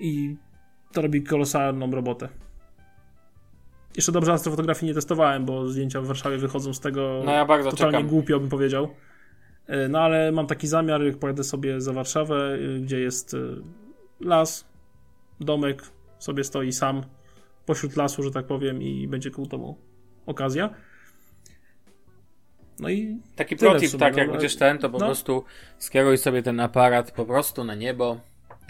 [0.01, 0.37] i
[0.93, 2.29] to robi kolosalną robotę.
[3.97, 7.71] Jeszcze dobrze astrofotografii nie testowałem, bo zdjęcia w Warszawie wychodzą z tego no ja bardzo
[7.71, 8.09] totalnie czekam.
[8.09, 8.89] głupio bym powiedział.
[9.67, 13.39] E, no ale mam taki zamiar, jak pojadę sobie za Warszawę, e, gdzie jest e,
[14.21, 14.65] las,
[15.41, 15.83] domek,
[16.19, 17.03] sobie stoi sam
[17.67, 19.77] pośród lasu, że tak powiem, i będzie kultową
[20.27, 20.75] okazja.
[22.81, 25.07] No i Taki protip, sumie, tak, no, jak będziesz ten, to po no.
[25.07, 25.45] prostu
[25.79, 28.21] skieruj sobie ten aparat po prostu na niebo.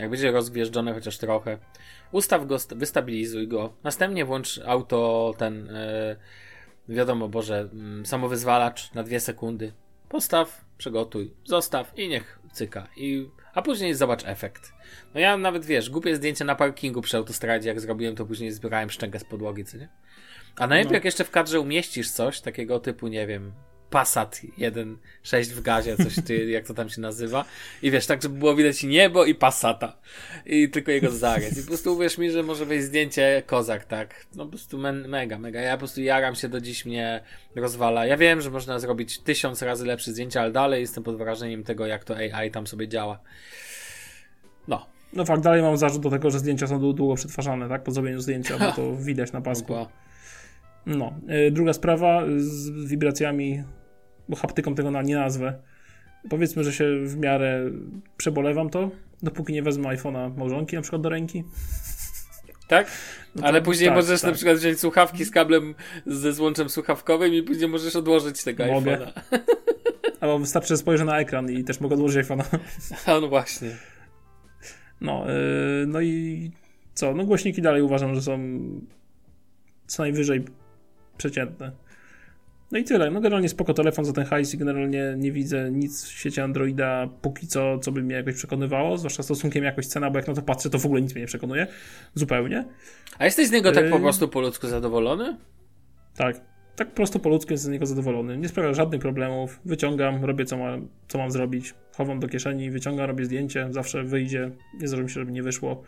[0.01, 1.59] Jak będzie rozgwieżdżony chociaż trochę,
[2.13, 3.73] ustaw go, st- wystabilizuj go.
[3.85, 6.17] Następnie włącz auto, ten, e,
[6.89, 9.73] wiadomo, Boże, mm, samowyzwalacz na dwie sekundy.
[10.09, 12.87] Postaw, przygotuj, zostaw i niech cyka.
[12.97, 14.73] I, a później zobacz efekt.
[15.15, 18.91] No ja nawet, wiesz, głupie zdjęcie na parkingu przy autostradzie, jak zrobiłem, to później zbierałem
[18.91, 19.89] szczękę z podłogi, co nie?
[20.57, 20.97] A najlepiej No.
[20.97, 23.53] jak jeszcze w kadrze umieścisz coś takiego typu, nie wiem,
[23.91, 27.45] Passat 1.6 w gazie, coś ty, jak to tam się nazywa.
[27.83, 29.97] I wiesz, tak, żeby było widać niebo i Passata.
[30.47, 31.59] I tylko jego zarys.
[31.59, 34.27] I po prostu uwierz mi, że może wejść zdjęcie kozak, tak.
[34.35, 35.61] No po prostu men, mega, mega.
[35.61, 37.21] Ja po prostu jaram się do dziś mnie
[37.57, 38.07] rozwala.
[38.07, 41.87] Ja wiem, że można zrobić tysiąc razy lepsze zdjęcia, ale dalej jestem pod wrażeniem tego,
[41.87, 43.21] jak to AI tam sobie działa.
[44.69, 44.87] No.
[45.13, 47.83] no fakt, dalej mam zarzut do tego, że zdjęcia są dłu- długo przetwarzane, tak?
[47.83, 49.75] Po zrobieniu zdjęcia, bo to widać na pasku.
[50.87, 51.15] No.
[51.49, 53.63] Y, Druga sprawa z wibracjami,
[54.31, 55.55] bo haptyką tego na nie nazwę.
[56.31, 57.71] Powiedzmy, że się w miarę
[58.17, 58.91] przebolewam to,
[59.23, 61.45] dopóki nie wezmę iPhone'a małżonki na przykład do ręki.
[62.69, 62.87] Tak?
[63.35, 64.37] No to- Ale później tak, możesz na tak.
[64.37, 65.75] przykład wziąć słuchawki z kablem
[66.07, 68.97] ze złączem słuchawkowym i później możesz odłożyć tego Mogę.
[68.97, 69.21] iPhone'a.
[70.21, 72.45] Albo wystarczy, że spojrzę na ekran i też mogę odłożyć iPhone'a.
[73.07, 73.77] A no właśnie.
[75.01, 76.51] No, yy, no i
[76.95, 77.15] co?
[77.15, 78.39] No głośniki dalej uważam, że są
[79.87, 80.45] co najwyżej
[81.19, 81.73] przeciętne.
[82.73, 83.11] No i tyle.
[83.11, 87.09] No generalnie spoko telefon za ten hajs i generalnie nie widzę nic w świecie Androida
[87.23, 90.43] póki co, co by mnie jakoś przekonywało, zwłaszcza stosunkiem jakoś cena, bo jak na to
[90.43, 91.67] patrzę, to w ogóle nic mnie nie przekonuje.
[92.15, 92.65] Zupełnie.
[93.19, 94.03] A jesteś z niego tak po Yy.
[94.03, 95.37] prostu po ludzku zadowolony?
[96.17, 96.41] Tak.
[96.77, 98.37] Tak prosto po ludzku jestem z niego zadowolony.
[98.37, 99.61] Nie sprawia żadnych problemów.
[99.65, 100.79] Wyciągam, robię co, ma,
[101.09, 101.75] co mam zrobić.
[101.97, 103.69] Chowam do kieszeni, wyciągam, robię zdjęcie.
[103.71, 104.51] Zawsze wyjdzie.
[104.81, 105.83] Nie mi się, żeby nie wyszło.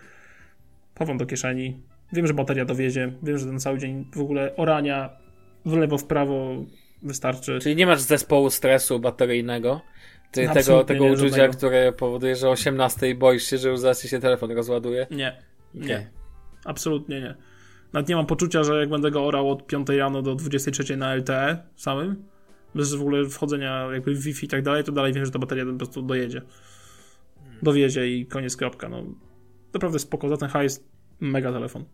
[0.98, 1.80] Chowam do kieszeni.
[2.12, 3.12] Wiem, że bateria dowiezie.
[3.22, 5.21] Wiem, że ten cały dzień w ogóle orania
[5.64, 6.64] w lewo, w prawo
[7.02, 7.58] wystarczy.
[7.62, 9.80] Czyli nie masz zespołu stresu bateryjnego?
[10.32, 11.54] Ty, tego, tego nie, uczucia, żadnego.
[11.54, 15.06] które powoduje, że o 18 boisz się, że już zaraz się telefon rozładuje?
[15.10, 15.36] Nie.
[15.74, 15.84] Nie.
[15.84, 16.06] Okej.
[16.64, 17.34] Absolutnie nie.
[17.92, 21.14] Nawet nie mam poczucia, że jak będę go orał od 5 rano do 23 na
[21.14, 22.24] LTE samym,
[22.74, 25.38] bez w ogóle wchodzenia jakby w Wi-Fi i tak dalej, to dalej wiem, że ta
[25.38, 26.42] bateria po prostu dojedzie.
[27.62, 28.88] Dowiezie i koniec, kropka.
[28.88, 29.02] No,
[29.74, 30.28] naprawdę spoko.
[30.28, 30.84] Za ten hajs
[31.20, 31.84] mega telefon.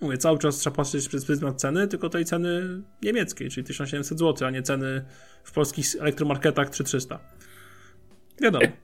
[0.00, 4.48] Mówię, cały czas trzeba patrzeć przez pryzmat ceny, tylko tej ceny niemieckiej, czyli 1700 zł,
[4.48, 5.04] a nie ceny
[5.44, 7.20] w polskich elektromarketach 3300.
[8.40, 8.66] Wiadomo.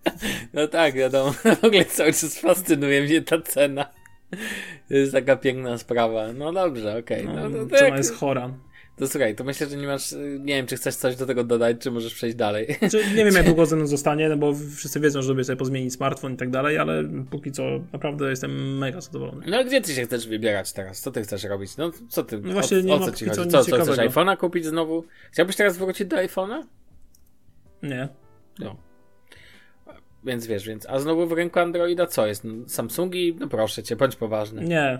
[0.54, 1.32] No tak, wiadomo.
[1.62, 3.84] W ogóle cały czas fascynuje mnie ta cena.
[4.88, 6.32] To jest taka piękna sprawa.
[6.32, 7.24] No dobrze, okej.
[7.26, 8.54] No, No, to, cena jak, jest chora.
[9.00, 10.12] To słuchaj, to myślę, że nie masz...
[10.38, 12.76] Nie wiem, czy chcesz coś do tego dodać, czy możesz przejść dalej.
[12.78, 15.56] Znaczy, nie wiem, jak długo ze mną zostanie, no bo wszyscy wiedzą, że lubię sobie
[15.56, 19.46] pozmienić smartfon i tak dalej, ale póki co naprawdę jestem mega zadowolony.
[19.50, 21.00] No gdzie ty się chcesz wybierać teraz?
[21.00, 21.76] Co ty chcesz robić?
[21.76, 22.38] No co ty?
[22.38, 23.42] No właśnie o, nie o co ci co chodzi?
[23.42, 25.04] nic Co, co chcesz iPhone'a kupić znowu?
[25.32, 26.62] Chciałbyś teraz wrócić do iPhone'a?
[27.82, 28.08] Nie.
[28.58, 28.89] No.
[30.24, 30.86] Więc wiesz, więc.
[30.88, 32.44] A znowu w rynku Androida co jest?
[32.44, 33.36] No, Samsungi?
[33.40, 34.62] No proszę cię, bądź poważny.
[34.64, 34.98] Nie.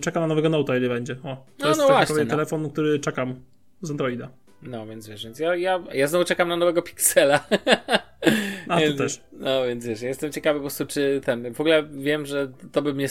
[0.00, 1.12] Czekam na nowego Note'a, ile będzie.
[1.12, 2.30] O, to No, jest no właśnie, no.
[2.30, 3.40] telefon, który czekam
[3.82, 4.28] z Androida.
[4.62, 7.44] No więc wiesz, więc ja, ja, ja znowu czekam na nowego Pixela.
[8.68, 9.20] A to też.
[9.32, 11.54] No więc wiesz, ja jestem ciekawy po prostu, czy ten.
[11.54, 13.06] W ogóle wiem, że to by mnie.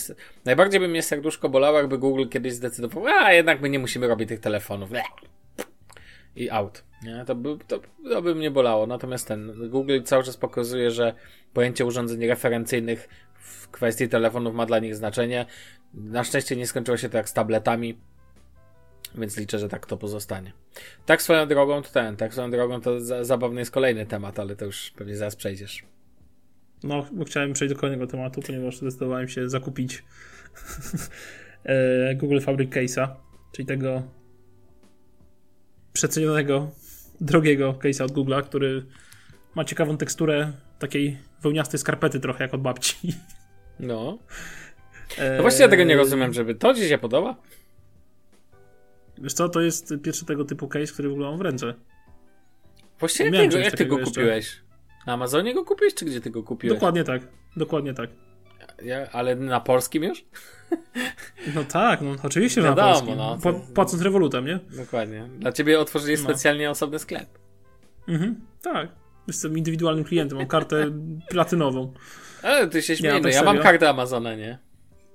[0.45, 4.29] Najbardziej by mnie serduszko bolało, jakby Google kiedyś zdecydował, a jednak my nie musimy robić
[4.29, 4.89] tych telefonów.
[6.35, 6.83] I out.
[7.03, 7.25] Nie?
[7.25, 8.87] To, by, to, to by mnie bolało.
[8.87, 11.13] Natomiast ten Google cały czas pokazuje, że
[11.53, 15.45] pojęcie urządzeń referencyjnych w kwestii telefonów ma dla nich znaczenie.
[15.93, 17.97] Na szczęście nie skończyło się to jak z tabletami,
[19.15, 20.53] więc liczę, że tak to pozostanie.
[21.05, 24.55] Tak swoją drogą to ten, tak swoją drogą to za, zabawny jest kolejny temat, ale
[24.55, 25.83] to już pewnie zaraz przejdziesz.
[26.83, 30.03] No, chciałem przejść do kolejnego tematu, ponieważ zdecydowałem się zakupić
[31.63, 33.07] e, Google Fabric Case'a,
[33.51, 34.03] czyli tego
[35.93, 36.71] przecenionego,
[37.21, 38.85] drogiego case'a od Google'a, który
[39.55, 43.13] ma ciekawą teksturę takiej wełniastej skarpety trochę jak od babci.
[43.79, 44.17] No.
[45.37, 47.35] No właśnie ja tego nie rozumiem, żeby to ci się podoba?
[49.17, 51.73] Wiesz co, to jest pierwszy tego typu case, który w ogóle mam w ręce.
[52.99, 54.61] Właściwie jak, jak ty go kupiłeś?
[55.07, 56.73] Na Amazonie go kupiłeś, czy gdzie ty go kupiłeś?
[56.73, 57.27] Dokładnie tak,
[57.57, 58.09] dokładnie tak.
[59.11, 60.25] Ale na polskim już?
[61.55, 63.17] No tak, no oczywiście, że Wiadomo, na polskim.
[63.17, 63.53] No, to...
[63.73, 64.59] Płacąc rewolutem, nie?
[64.77, 65.29] Dokładnie.
[65.39, 66.19] Dla ciebie otworzyli no.
[66.19, 67.39] specjalnie osobny sklep.
[68.07, 68.89] Mhm, tak.
[69.27, 70.91] Jestem indywidualnym klientem, mam kartę
[71.29, 71.93] platynową.
[72.43, 74.59] Ale ty się śmiejesz, no, tak ja mam kartę Amazona, nie?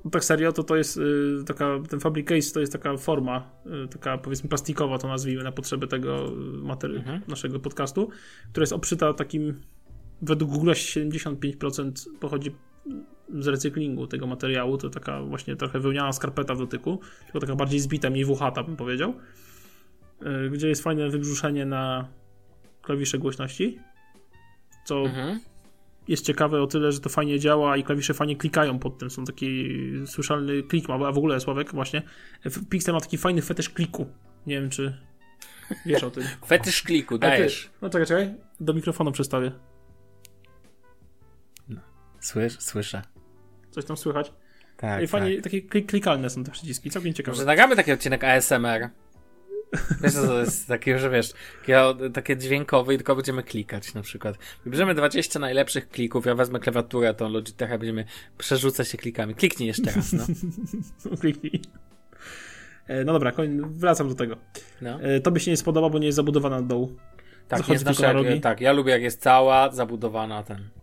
[0.04, 3.50] No tak serio, to to jest y, taka, ten fabric case to jest taka forma,
[3.84, 6.30] y, taka powiedzmy plastikowa to nazwijmy na potrzeby tego y,
[6.62, 7.22] materi- mhm.
[7.28, 8.10] naszego podcastu,
[8.50, 9.60] która jest obszyta takim,
[10.22, 12.56] według Google 75% pochodzi
[13.30, 17.80] z recyklingu tego materiału, to taka właśnie trochę wełniana skarpeta w dotyku, tylko taka bardziej
[17.80, 19.14] zbita, mniej włochata bym powiedział,
[20.50, 22.08] gdzie jest fajne wybrzuszenie na
[22.82, 23.78] klawisze głośności,
[24.84, 25.40] co mhm
[26.08, 29.10] jest ciekawe o tyle, że to fajnie działa i klawisze fajnie klikają pod tym.
[29.10, 29.68] Są taki
[30.06, 32.02] słyszalny klik, a w ogóle Sławek właśnie.
[32.70, 34.06] Pixel ma taki fajny fetysz kliku.
[34.46, 34.98] Nie wiem, czy
[35.86, 36.24] wiesz o tym.
[36.46, 37.70] fetysz kliku, dajesz.
[37.82, 38.34] No czekaj, czekaj.
[38.60, 39.52] Do mikrofonu przestawię.
[41.68, 41.80] No.
[42.20, 43.02] Słysz, słyszę.
[43.78, 44.32] Coś tam słychać?
[44.76, 45.44] Tak, I fajnie, tak.
[45.44, 47.36] takie klik, klikalne są te przyciski, całkiem ciekawe.
[47.36, 48.88] Może nagramy taki odcinek ASMR.
[50.02, 51.32] Wiesz, to jest takie, że wiesz,
[52.14, 54.36] takie, dźwiękowe i tylko będziemy klikać na przykład.
[54.64, 58.04] Wybierzemy 20 najlepszych klików, ja wezmę klawiaturę, tą Logitecha, będziemy
[58.38, 59.34] przerzucać się klikami.
[59.34, 60.26] Kliknij jeszcze raz, no.
[61.20, 61.62] Kliknij.
[62.86, 64.36] E, no dobra, wracam do tego.
[64.82, 65.02] No.
[65.02, 66.96] E, to by się nie spodoba, bo nie jest zabudowana od dołu.
[67.48, 68.40] Tak, Zachodzi jest tylko na rogi.
[68.40, 70.77] tak, ja lubię jak jest cała zabudowana ten.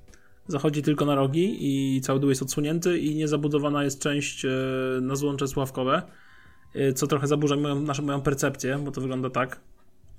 [0.48, 4.50] Zachodzi tylko na rogi i cały dół jest odsunięty i niezabudowana jest część e,
[5.02, 6.02] na złącze sławkowe
[6.76, 9.60] Y, co trochę zaburza moją, naszą, moją percepcję, bo to wygląda tak.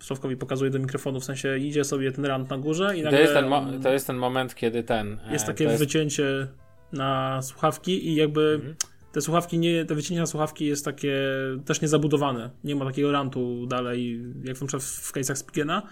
[0.00, 3.18] Sławkowi pokazuje do mikrofonu, w sensie idzie sobie ten rant na górze i nagle...
[3.18, 5.18] To jest ten, mo- to jest ten moment, kiedy ten...
[5.28, 5.78] E, jest takie jest...
[5.78, 6.46] wycięcie
[6.92, 8.74] na słuchawki i jakby mhm.
[9.12, 11.18] te słuchawki, nie, te wycięcie na słuchawki jest takie
[11.64, 12.50] też niezabudowane.
[12.64, 15.82] Nie ma takiego rantu dalej, jak na przykład w case'ach Spigena,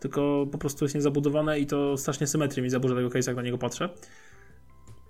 [0.00, 3.42] tylko po prostu jest niezabudowane i to strasznie symetrię mi zaburza tego case'a, jak na
[3.42, 3.88] niego patrzę.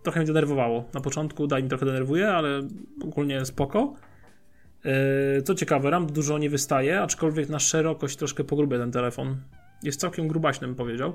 [0.03, 0.85] Trochę mnie denerwowało.
[0.95, 2.63] Na początku daj mi trochę denerwuje, ale
[3.03, 3.95] ogólnie spoko.
[4.85, 9.37] E, co ciekawe, RAM dużo nie wystaje, aczkolwiek na szerokość troszkę pogrubia ten telefon.
[9.83, 11.13] Jest całkiem grubaśny, bym powiedział.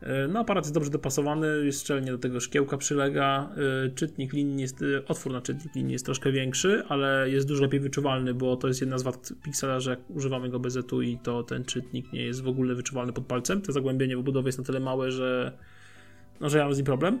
[0.00, 3.50] E, no, aparat jest dobrze dopasowany, jest szczelnie do tego szkiełka przylega.
[3.86, 7.80] E, czytnik linii jest, otwór na czytnik linii jest troszkę większy, ale jest dużo lepiej
[7.80, 11.42] wyczuwalny, bo to jest jedna z wad Pixela, że jak używamy go bez etui, to
[11.42, 13.62] ten czytnik nie jest w ogóle wyczuwalny pod palcem.
[13.62, 15.58] To zagłębienie w budowie jest na tyle małe, że,
[16.40, 17.20] no, że ja mam z nim problem.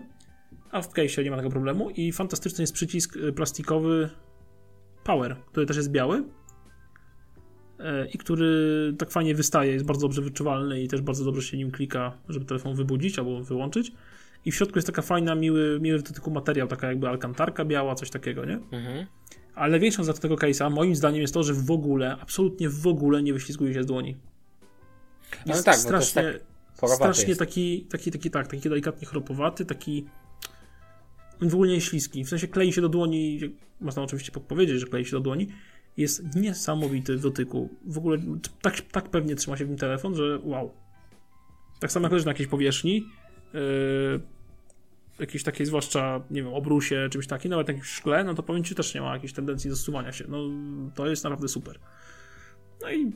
[0.70, 4.10] A w case nie ma tego problemu i fantastyczny jest przycisk plastikowy
[5.06, 6.22] Power, który też jest biały e,
[8.12, 11.70] i który tak fajnie wystaje, jest bardzo dobrze wyczuwalny i też bardzo dobrze się nim
[11.70, 13.92] klika, żeby telefon wybudzić albo wyłączyć.
[14.44, 17.94] I w środku jest taka fajna, miły, miły w dotyku materiał, taka jakby alkantarka biała,
[17.94, 18.54] coś takiego, nie?
[18.54, 19.06] Mhm.
[19.54, 23.22] Ale większą za tego case'a, moim zdaniem, jest to, że w ogóle, absolutnie w ogóle
[23.22, 24.16] nie wyślizguje się z dłoni.
[25.46, 26.22] No jest no tak, strasznie,
[26.80, 27.38] tak strasznie jest.
[27.38, 30.04] taki, taki, taki, tak, taki delikatnie chropowaty, taki
[31.40, 32.24] w ogóle nie śliski.
[32.24, 33.40] W sensie klei się do dłoni,
[33.80, 35.48] można oczywiście powiedzieć, że klei się do dłoni.
[35.96, 37.68] Jest niesamowity w dotyku.
[37.86, 38.18] W ogóle
[38.62, 40.72] tak, tak pewnie trzyma się w nim telefon, że wow.
[41.80, 43.04] Tak samo jak leży na jakiejś powierzchni,
[43.54, 44.20] yy,
[45.18, 48.74] jakiejś takiej zwłaszcza, nie wiem, obrusie, czymś takim, nawet jakimś szkle, no to powiem Ci
[48.74, 50.24] też nie ma jakiejś tendencji do zsuwania się.
[50.28, 50.38] No
[50.94, 51.78] to jest naprawdę super.
[52.82, 53.12] No i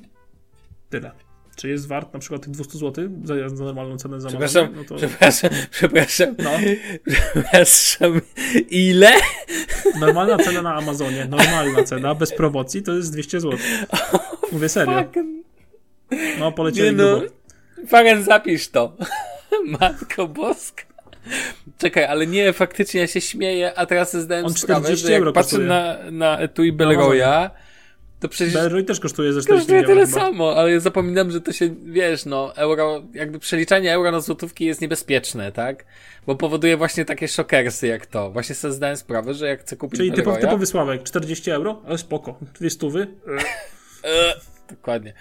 [0.91, 1.13] tyle
[1.57, 4.85] czy jest wart na przykład tych 200 zł za, za normalną cenę za Przepraszam, no
[4.85, 4.95] to...
[4.95, 6.35] przepraszam, przepraszam.
[6.39, 6.51] No.
[7.07, 8.21] Przepraszam,
[8.71, 9.13] ile?
[10.01, 13.59] Normalna cena na Amazonie, normalna cena, bez promocji, to jest 200 zł.
[14.53, 15.05] Mówię serio.
[16.39, 17.23] No, polecieli no.
[17.89, 18.97] Fagen, zapisz to.
[19.81, 20.83] Matko boska.
[21.79, 25.59] Czekaj, ale nie, faktycznie ja się śmieję, a teraz zdałem On sprawę, że jak patrzę
[25.59, 27.51] na, na etui Belroya,
[28.21, 30.21] To przecież Belroy też kosztuje ze 40 kosztuje tyle chyba.
[30.21, 34.65] samo, ale ja zapominam, że to się, wiesz, no, euro, jakby przeliczanie euro na złotówki
[34.65, 35.85] jest niebezpieczne, tak?
[36.27, 38.31] Bo powoduje właśnie takie szokersy jak to.
[38.31, 41.83] Właśnie sobie zdałem sprawę, że jak chcę kupić Czyli typowy, Belroya- typowy Sławek, 40 euro,
[41.87, 42.39] ale spoko.
[42.55, 43.07] Dwie stówy.
[44.05, 44.35] Eee,
[44.71, 45.13] Dokładnie.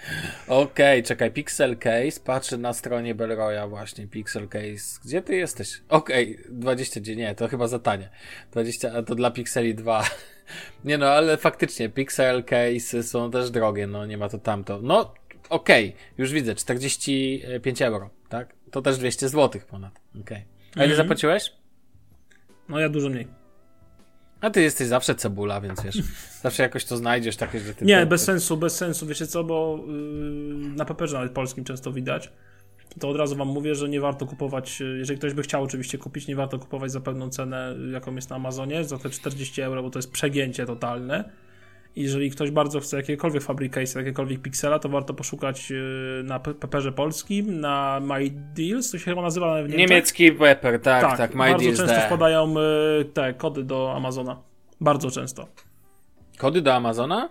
[0.48, 5.00] Okej, czekaj, Pixel Case, patrzę na stronie Belroya właśnie, Pixel Case.
[5.04, 5.80] Gdzie ty jesteś?
[5.88, 8.08] Okej, 20, nie, to chyba za tanie.
[8.52, 10.04] 20, a to dla Pixeli 2.
[10.84, 14.78] Nie no, ale faktycznie, Pixel Case są też drogie, no nie ma to tamto.
[14.82, 15.14] No,
[15.50, 18.54] okej, już widzę, 45 euro, tak?
[18.70, 20.44] To też 200 zł ponad, okej.
[20.74, 20.96] A ile Mhm.
[20.96, 21.52] zapłaciłeś?
[22.68, 23.28] No ja dużo mniej.
[24.40, 25.98] A ty jesteś zawsze cebula, więc wiesz,
[26.42, 27.84] zawsze jakoś to znajdziesz takie, że ty...
[27.84, 29.06] Nie, bez sensu, bez sensu.
[29.06, 29.92] Wiecie co, bo yy,
[30.76, 32.32] na paperze nawet polskim często widać.
[32.98, 36.28] To od razu wam mówię, że nie warto kupować, jeżeli ktoś by chciał oczywiście kupić,
[36.28, 39.90] nie warto kupować za pewną cenę, jaką jest na Amazonie, za te 40 euro, bo
[39.90, 41.30] to jest przegięcie totalne.
[41.96, 46.92] Jeżeli ktoś bardzo chce jakiekolwiek Fabricase, jakiekolwiek Pixela, to warto poszukać yy, na pe- paperze
[46.92, 49.68] polskim, na My Deals, to się chyba nazywa w.
[49.68, 52.06] Niemiecki Wepper, tak, tak, My bardzo Deals często there.
[52.06, 52.54] wpadają
[52.98, 54.36] yy, te kody do Amazona.
[54.80, 55.48] Bardzo często.
[56.38, 57.28] Kody do Amazona?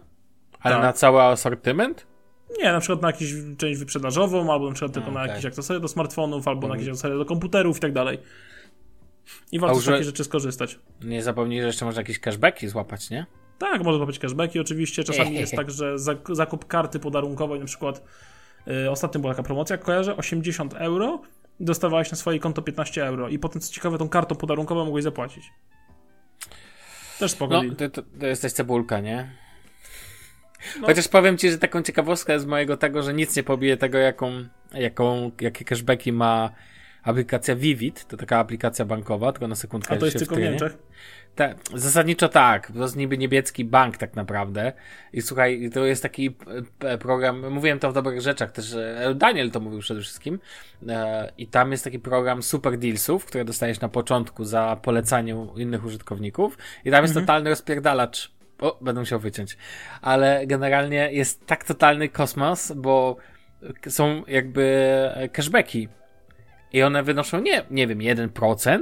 [0.59, 0.83] Ale Tak.
[0.83, 2.07] na cały asortyment?
[2.57, 5.79] Nie, na przykład na jakąś część wyprzedażową, albo na przykład tylko A, na jakieś akcesoria
[5.79, 6.79] do smartfonów, albo na Mhm.
[6.79, 8.17] jakieś akcesoria do komputerów i tak dalej.
[9.51, 10.79] I warto z takich rzeczy skorzystać.
[11.03, 13.25] Nie zapomnij, że jeszcze można jakieś cashbacki złapać, nie?
[13.57, 15.03] Tak, można złapać cashbacki oczywiście.
[15.03, 18.03] Czasami jest tak, że zak- zakup karty podarunkowej, na przykład
[18.65, 21.21] yy, ostatnio była taka promocja, kojarzę, 80 euro
[21.59, 25.43] dostawałeś na swoje konto 15 euro i potem, co ciekawe, tą kartą podarunkową mogłeś zapłacić.
[27.19, 29.31] Też spoko No, ty, to, to jesteś cebulka, nie?
[30.81, 30.87] No.
[30.87, 34.31] Chociaż powiem ci, że taką ciekawostkę z mojego tego, że nic nie pobije tego, jaką,
[34.73, 36.51] jaką, jakie cashbacki ma
[37.03, 40.39] aplikacja Vivid, to taka aplikacja bankowa, tylko na sekundkę A to jest tylko w.
[40.39, 40.77] Niemczech?
[41.35, 42.71] Tak, zasadniczo tak.
[42.71, 44.73] To jest niby niemiecki bank tak naprawdę.
[45.13, 46.35] I słuchaj, to jest taki
[46.99, 48.75] program, mówiłem to w dobrych rzeczach też,
[49.15, 50.39] Daniel to mówił przede wszystkim.
[50.87, 55.85] E, I tam jest taki program Super Dealsów, które dostajesz na początku za polecanie innych
[55.85, 56.57] użytkowników.
[56.85, 58.38] I tam jest totalny rozpierdalacz.
[58.61, 59.57] O, będę musiał wyciąć.
[60.01, 63.17] Ale generalnie jest tak totalny kosmos, bo
[63.87, 64.89] są jakby
[65.33, 65.87] cashbacki.
[66.73, 68.79] I one wynoszą nie, nie wiem, 1%,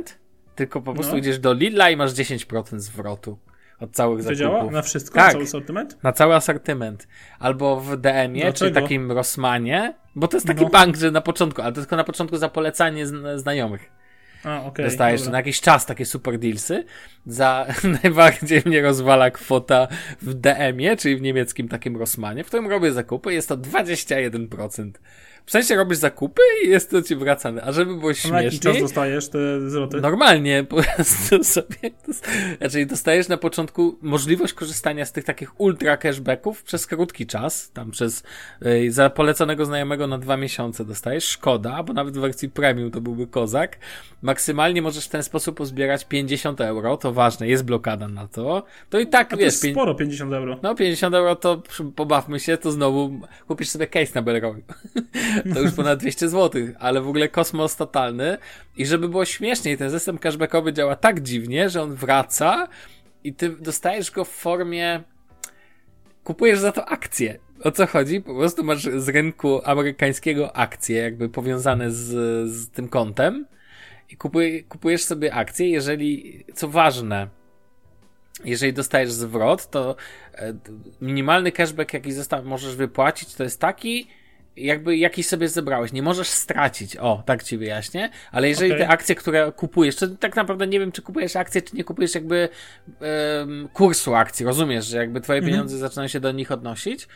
[0.56, 1.18] tylko po prostu No.
[1.18, 3.40] idziesz do Lidla i masz 10% zwrotu
[3.80, 4.40] od całych To zakupów.
[4.40, 4.72] działa?
[4.72, 5.16] Na wszystko?
[5.16, 5.26] Tak.
[5.28, 6.04] Na cały sortyment?
[6.04, 7.08] Na cały asortyment.
[7.40, 10.70] Albo w DM-ie, czy takim Rossmanie, bo to jest taki No.
[10.70, 13.92] bank, że na początku, ale to tylko na początku za polecanie zn- znajomych.
[14.44, 14.86] A, okej.
[14.86, 15.32] Dostajesz dobra.
[15.32, 16.86] na jakiś czas takie super dealsy.
[17.26, 17.68] Za
[18.04, 19.88] najbardziej mnie rozwala kwota
[20.22, 24.92] w DM-ie, czyli w niemieckim takim Rossmanie, w którym robię zakupy, jest to 21%.
[25.48, 27.62] W sensie robisz zakupy i jest to ci wracane.
[27.64, 30.02] A żeby było A na jaki czas śmieszniej, dostajesz te zwroty?
[30.02, 31.76] Normalnie, po prostu sobie.
[32.58, 37.92] Znaczy, dostajesz na początku możliwość korzystania z tych takich ultra cashbacków przez krótki czas, tam
[37.92, 38.24] przez
[38.66, 41.24] y, za poleconego znajomego na dwa miesiące dostajesz.
[41.26, 43.78] Szkoda, bo nawet w wersji premium to byłby kozak.
[44.22, 48.64] Maksymalnie możesz w ten sposób uzbierać 50 euro, to ważne, jest blokada na to.
[48.90, 50.60] To i tak A to wiesz, jest pię- sporo, 50 euro.
[50.64, 51.62] no 50 euro to
[51.96, 54.64] pobawmy się, to znowu kupisz sobie case na Belroy.
[55.54, 58.38] To już ponad 200 zł, ale w ogóle kosmos totalny.
[58.78, 62.68] I żeby było śmieszniej, ten system cashbackowy działa tak dziwnie, że on wraca
[63.24, 65.04] i ty dostajesz go w formie
[66.24, 67.40] kupujesz za to akcje.
[67.64, 68.22] O co chodzi?
[68.22, 72.06] Po prostu masz z rynku amerykańskiego akcje, jakby powiązane z,
[72.52, 73.46] z tym kontem
[74.10, 77.28] i kupuj, kupujesz sobie akcje, jeżeli, co ważne,
[78.46, 79.96] jeżeli dostajesz zwrot, to
[80.34, 80.54] e,
[81.02, 84.08] minimalny cashback, jaki zostaw, możesz wypłacić, to jest taki,
[84.58, 85.92] jakby jakiś sobie zebrałeś.
[85.92, 86.98] Nie możesz stracić.
[86.98, 88.10] O, tak ci wyjaśnię.
[88.32, 88.86] Ale jeżeli Okej.
[88.86, 92.16] te akcje, które kupujesz, to tak naprawdę nie wiem, czy kupujesz akcje, czy nie kupujesz
[92.16, 92.50] jakby
[93.42, 94.46] em, kursu akcji.
[94.46, 97.08] Rozumiesz, że jakby twoje pieniądze zaczynają się do nich odnosić.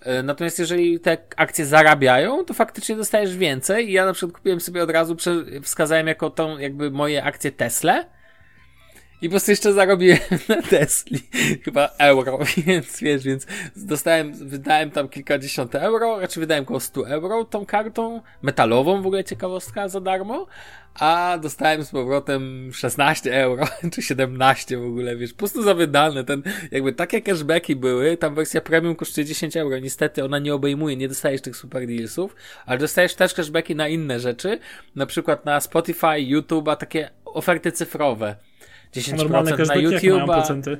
[0.00, 3.88] E, Natomiast jeżeli te akcje zarabiają, to faktycznie dostajesz więcej.
[3.88, 5.16] I ja na przykład kupiłem sobie od razu,
[5.62, 8.04] wskazałem jako tą jakby moje akcje Tesla.
[9.22, 11.20] I po prostu jeszcze zarobiłem na Tesli.
[11.64, 17.44] Chyba euro, więc wiesz, więc dostałem, wydałem tam kilkadziesiąt euro, raczej wydałem około 100 euro
[17.44, 20.46] tą kartą, metalową w ogóle ciekawostka za darmo,
[20.94, 26.24] a dostałem z powrotem 16 euro, czy 17 w ogóle, wiesz, po prostu za wydane,
[26.24, 30.96] ten, jakby takie cashbacki były, tam wersja premium kosztuje 10 euro, niestety ona nie obejmuje,
[30.96, 34.58] nie dostajesz tych super dealsów, ale dostajesz też cashbacki na inne rzeczy,
[34.96, 38.49] na przykład na Spotify, YouTube, a takie oferty cyfrowe.
[38.92, 40.76] 10% Normalne na YouTube'a.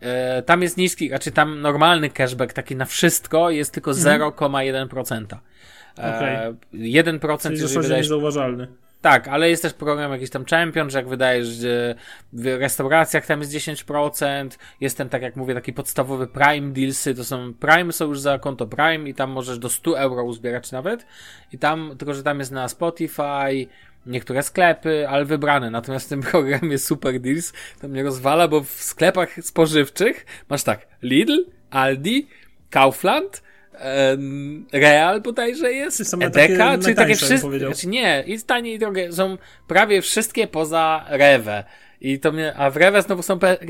[0.00, 5.34] E, tam jest niski, znaczy tam normalny cashback taki na wszystko jest tylko 0,1%.
[5.34, 5.38] E,
[5.96, 6.54] Mhm.
[6.74, 6.92] Okej.
[6.92, 8.68] 1% Czyli jeżeli wydajesz niezauważalny.
[9.00, 11.94] Tak, ale jest też program jakiś tam Champion, że jak wydajesz e,
[12.32, 14.48] w restauracjach tam jest 10%,
[14.80, 18.38] jest ten, tak jak mówię, taki podstawowy Prime Dealsy, to są Prime, są już za
[18.38, 21.06] konto Prime i tam możesz do 100 euro uzbierać nawet
[21.52, 23.66] i tam, tylko że tam jest na Spotify,
[24.06, 25.70] niektóre sklepy, ale wybrane.
[25.70, 30.86] Natomiast w tym programie Super Deals to mnie rozwala, bo w sklepach spożywczych masz tak
[31.02, 32.28] Lidl, Aldi,
[32.70, 33.42] Kaufland,
[34.72, 37.72] Real bodajże jest, Czy Edeka, takie czy takie wszystkie, powiedział.
[37.72, 41.64] znaczy nie, i tanie i drogie, są prawie wszystkie poza Rewe.
[42.00, 43.60] I to mnie, a w Rewe znowu są pe,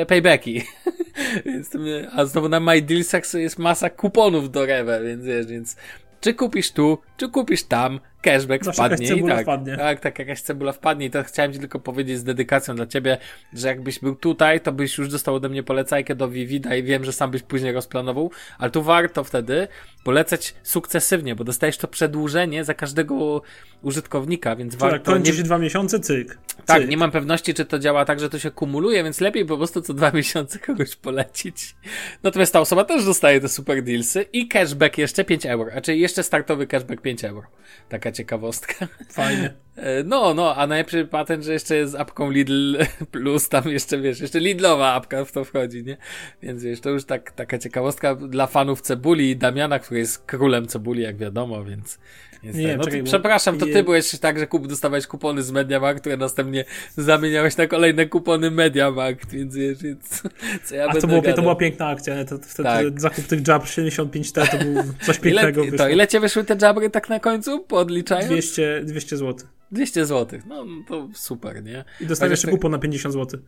[0.00, 0.62] e, paybacki.
[1.46, 5.46] więc to mnie, a znowu na My Dealsach jest masa kuponów do Rewe, więc wiesz,
[5.46, 5.76] więc
[6.20, 9.42] czy kupisz tu, czy kupisz tam, cashback Zawsze wpadnie i tak.
[9.42, 9.76] wpadnie.
[9.76, 13.18] Tak, tak, jakaś cebula wpadnie i to chciałem ci tylko powiedzieć z dedykacją dla ciebie,
[13.52, 17.04] że jakbyś był tutaj, to byś już dostał ode mnie polecajkę do Vivida i wiem,
[17.04, 19.68] że sam byś później rozplanował, ale tu warto wtedy
[20.04, 23.42] polecać sukcesywnie, bo dostajesz to przedłużenie za każdego
[23.82, 25.12] użytkownika, więc warto...
[25.12, 26.38] kończy nie- się dwa miesiące, cyk.
[26.66, 26.90] tak, cyk.
[26.90, 29.80] nie mam pewności, czy to działa tak, że to się kumuluje, więc lepiej po prostu
[29.82, 31.76] co dwa miesiące kogoś polecić.
[32.22, 36.22] Natomiast ta osoba też dostaje te super dealsy i cashback jeszcze 5 euro, znaczy jeszcze
[36.22, 37.48] startowy cashback 5 euro.
[37.88, 38.88] Taka ciekawostka.
[39.12, 39.63] Fajnie.
[39.76, 42.76] E, No, no, a najlepszy patent, że jeszcze jest z apką Lidl
[43.12, 45.96] Plus, tam jeszcze, wiesz, jeszcze Lidlowa apka w to wchodzi, nie?
[46.42, 50.66] Więc wiesz, to już tak, taka ciekawostka dla fanów cebuli i Damiana, który jest królem
[50.66, 51.98] cebuli, jak wiadomo, więc...
[52.42, 52.78] więc Nie, tak.
[52.78, 56.00] no, czekaj, to, przepraszam, to je- ty byłeś tak, że kup, dostawałeś kupony z Mediamarkt,
[56.00, 56.64] które następnie
[56.96, 60.22] zamieniałeś na kolejne kupony Mediamarkt, więc wiesz, więc
[60.64, 62.24] co ja A to, było, to była piękna akcja, nie?
[62.24, 63.00] To, to, wtedy Tak.
[63.00, 64.74] zakup tych Jabr 75T to był
[65.06, 65.64] coś Ile, pięknego.
[65.64, 65.88] to wyszło.
[65.88, 68.26] ile cię wyszły te jabry tak na końcu, podliczając?
[68.26, 69.48] 200, 200 zł.
[69.72, 70.40] 200 zł.
[70.46, 71.84] No, to super, nie?
[72.00, 73.40] I jeszcze tak- kupon na 50 zł.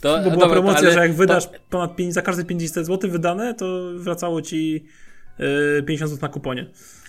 [0.00, 2.86] To, Bo była dobra, promocja, ale że jak wydasz To, ponad 5, za każde 50
[2.86, 4.84] zł wydane, to wracało ci
[5.38, 6.66] yy, 50 zł na kuponie.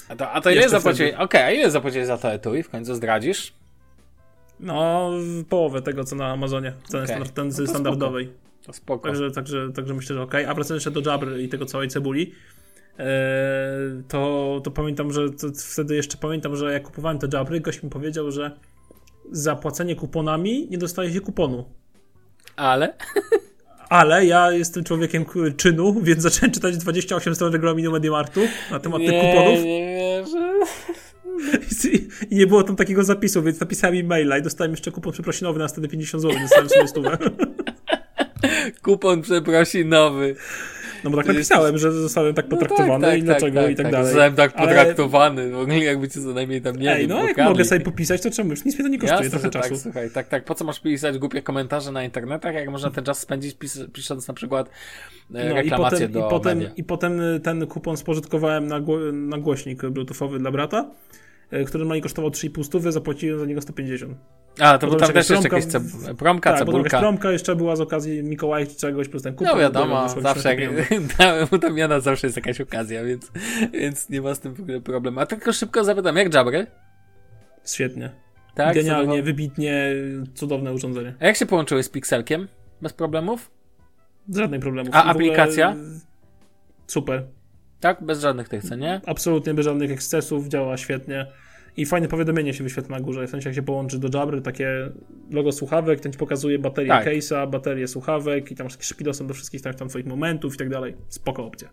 [0.09, 1.13] a to, a to ile zapłaciłeś?
[1.13, 2.63] Okej, a ile zapłaciłeś za to etui?
[2.63, 3.53] W końcu zdradzisz?
[4.59, 5.11] No,
[5.49, 6.73] połowę tego, co na Amazonie.
[6.87, 7.15] Ceny Okej.
[7.27, 8.29] standard, No standardowej.
[8.65, 9.07] To spoko.
[9.07, 10.45] Także, także, także myślę, że okej.
[10.45, 12.31] A wracając jeszcze do Jabry i tego całej cebuli,
[14.07, 17.89] to, to pamiętam, że to wtedy jeszcze pamiętam, że jak kupowałem te Jabry, gość mi
[17.89, 18.51] powiedział, że
[19.31, 21.65] za płacenie kuponami nie dostaje się kuponu.
[22.55, 22.93] Ale?
[23.89, 25.25] Ale ja jestem człowiekiem
[25.57, 28.39] czynu, więc zacząłem czytać 28 stron regulaminu Mediamarktu
[28.71, 30.53] na temat tych kuponów Nie wierzę.
[32.31, 35.59] I, nie było tam takiego zapisu, więc napisałem im maila i dostałem jeszcze kupon przeprosinowy
[35.59, 37.17] na następne 50 zł, dostałem sobie stówę.
[38.83, 40.35] Kupon przeprosinowy.
[41.03, 44.05] No bo tak napisałem, że zostałem tak potraktowany i dlaczego i tak, dalej.
[44.07, 45.51] Zostałem tak Ale- potraktowany.
[45.51, 48.21] W ogóle jakby cię co najmniej tam nie Ej, wiem, no jak mogę sobie popisać,
[48.21, 48.65] to czemu już?
[48.65, 49.77] Nic mnie to nie kosztuje Jasne, trochę tak, czasu.
[49.77, 50.45] słuchaj, tak, tak.
[50.45, 54.27] Po co masz pisać głupie komentarze na internetach, jak można ten czas spędzić pis pisząc
[54.27, 54.71] na przykład e,
[55.29, 56.73] No i reklamacje potem, do i, potem, media.
[56.77, 60.89] I potem ten kupon spożytkowałem na, gło- na głośnik bluetoothowy dla brata,
[61.53, 64.17] y, który mnie kosztował 3,5 stówy, zapłaciłem za niego 150.
[64.59, 66.99] A, to Potem tam jakaś też jeszcze promka jakieś w- ceb- promka, tak, jakaś cebulka.
[66.99, 69.53] promka jeszcze była z okazji Mikołaja czy czegoś, plus ten kupon.
[69.53, 70.71] No wiadomo, mi zawsze jak
[71.51, 73.31] u Damiana zawsze jest jakaś okazja, więc,
[73.73, 75.19] więc nie ma z tym w ogóle problemu.
[75.19, 76.67] A tylko szybko zapytam, jak Jabry?
[77.65, 78.11] Świetnie.
[78.55, 78.75] Tak?
[78.75, 79.91] Genialnie, wybitnie,
[80.35, 81.13] cudowne urządzenie.
[81.19, 82.47] A jak się połączyły z Pixelkiem?
[82.81, 83.51] Bez problemów?
[84.35, 84.95] Żadnych problemów.
[84.95, 85.75] A aplikacja?
[86.87, 87.23] Super.
[87.79, 88.03] Tak?
[88.03, 89.01] Bez żadnych tych, co nie?
[89.05, 91.27] Absolutnie bez żadnych ekscesów, działa świetnie.
[91.77, 93.27] I fajne powiadomienie się wyświetla na górze.
[93.27, 94.89] W sensie jak się połączy do Jabry, takie
[95.31, 97.05] logo słuchawek, ten ci pokazuje baterię Tak.
[97.07, 100.69] case'a, baterię słuchawek i tam szybki dostęp do wszystkich tam, tam twoich momentów i tak
[100.69, 100.95] dalej.
[101.09, 101.69] Spoko opcja.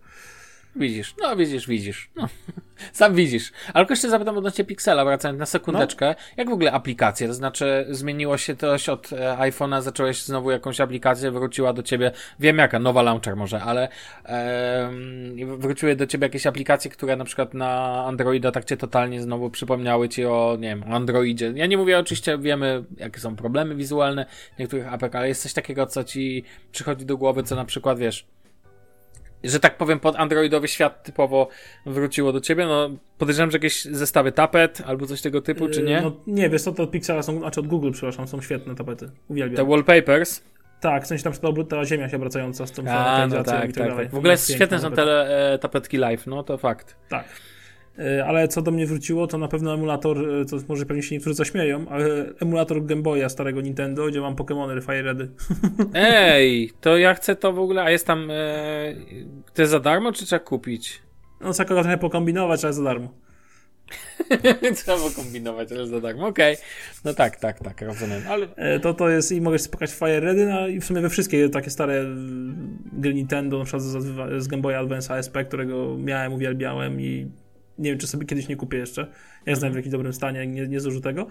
[0.76, 2.10] Widzisz, no widzisz, widzisz.
[2.16, 2.28] No.
[2.92, 3.52] Sam widzisz.
[3.74, 6.14] Ale jeszcze zapytam odnośnie Pixela, wracając na sekundeczkę.
[6.36, 7.28] Jak w ogóle aplikacje?
[7.28, 12.12] To znaczy, zmieniło się coś od e, iPhone'a, zacząłeś znowu jakąś aplikację, wróciła do ciebie,
[12.40, 13.88] wiem jaka, nowa launcher może, ale
[14.24, 19.50] em, wróciły do ciebie jakieś aplikacje, które na przykład na Androida tak cię totalnie znowu
[19.50, 21.52] przypomniały ci o, nie wiem, Androidzie.
[21.54, 24.26] Ja nie mówię, oczywiście wiemy, jakie są problemy wizualne
[24.58, 28.26] niektórych apek, ale jest coś takiego, co ci przychodzi do głowy, co na przykład, wiesz,
[29.44, 31.48] że tak powiem, pod androidowy świat typowo
[31.86, 32.66] wróciło do ciebie?
[32.66, 36.00] No, podejrzewam, że jakieś zestawy tapet albo coś tego typu, czy Yy, nie?
[36.00, 39.10] No, nie, wiesz to od Pixela są, znaczy od Google, przepraszam, są świetne tapety.
[39.28, 39.56] Uwielbiam.
[39.56, 40.42] Te wallpapers.
[40.80, 43.96] Tak, w sensie tam ta ziemia się obracająca z tą A, no tak, tak tak,
[43.96, 44.10] tak.
[44.10, 45.02] W ogóle Piękne świetne są te
[45.52, 46.96] e, tapetki live, no to fakt.
[47.08, 47.24] Tak.
[47.98, 50.18] Y, Ale co do mnie wróciło, to na pewno emulator,
[50.50, 52.06] to może pewnie się niektórzy zaśmieją, ale
[52.40, 55.30] emulator Game Boya starego Nintendo, gdzie mam Pokémony Fire Redy.
[55.94, 58.94] Ej, to ja chcę to w ogóle, a jest tam, e,
[59.54, 61.02] to jest za darmo, czy trzeba kupić?
[61.40, 63.08] No trzeba trochę pokombinować, ale za darmo.
[64.76, 66.56] trzeba kombinować, ale za darmo, okej.
[67.04, 70.20] No tak, tak, tak, rozumiem, ale E, To to jest i mogę sobie pokazać Fire
[70.20, 72.04] Redy no i w sumie we wszystkie takie stare
[72.92, 77.30] gry Nintendo, na przykład z, z Game Boya Advance ASP, którego miałem, uwielbiałem i
[77.78, 79.06] Nie wiem, czy sobie kiedyś nie kupię jeszcze.
[79.46, 81.26] Ja znam w jakimś dobrym stanie, nie, nie zużytego.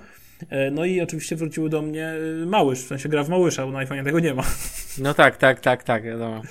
[0.50, 3.72] E, No i oczywiście wróciły do mnie y, Małysz, w sensie gra w Małysza, bo
[3.72, 4.44] na iPhone tego nie ma.
[5.04, 6.42] No tak, tak, tak, tak, wiadomo.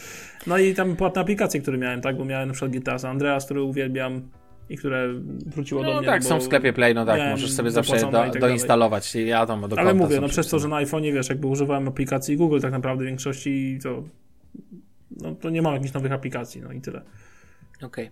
[0.46, 3.44] No i tam płatne aplikacje, które miałem, tak, bo miałem na przykład GTA San Andreas,
[3.44, 4.28] które uwielbiam
[4.68, 5.08] i które
[5.46, 6.06] wróciło do No mnie.
[6.06, 9.14] tak, bo są w sklepie Play, no tak, miałem możesz sobie zawsze do, tak doinstalować.
[9.14, 12.36] Ja tam do Ale mówię, no przez to, że na iPhone'ie, wiesz, jakby używałem aplikacji
[12.36, 14.04] Google tak naprawdę w większości, to
[15.10, 17.02] no to nie mam jakichś nowych aplikacji, no i tyle.
[17.82, 18.10] Okej.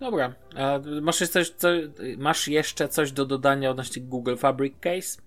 [0.00, 0.34] Dobra.
[0.56, 1.68] A masz, jeszcze coś, co,
[2.18, 5.20] masz jeszcze coś do dodania odnośnie Google Fabric Case?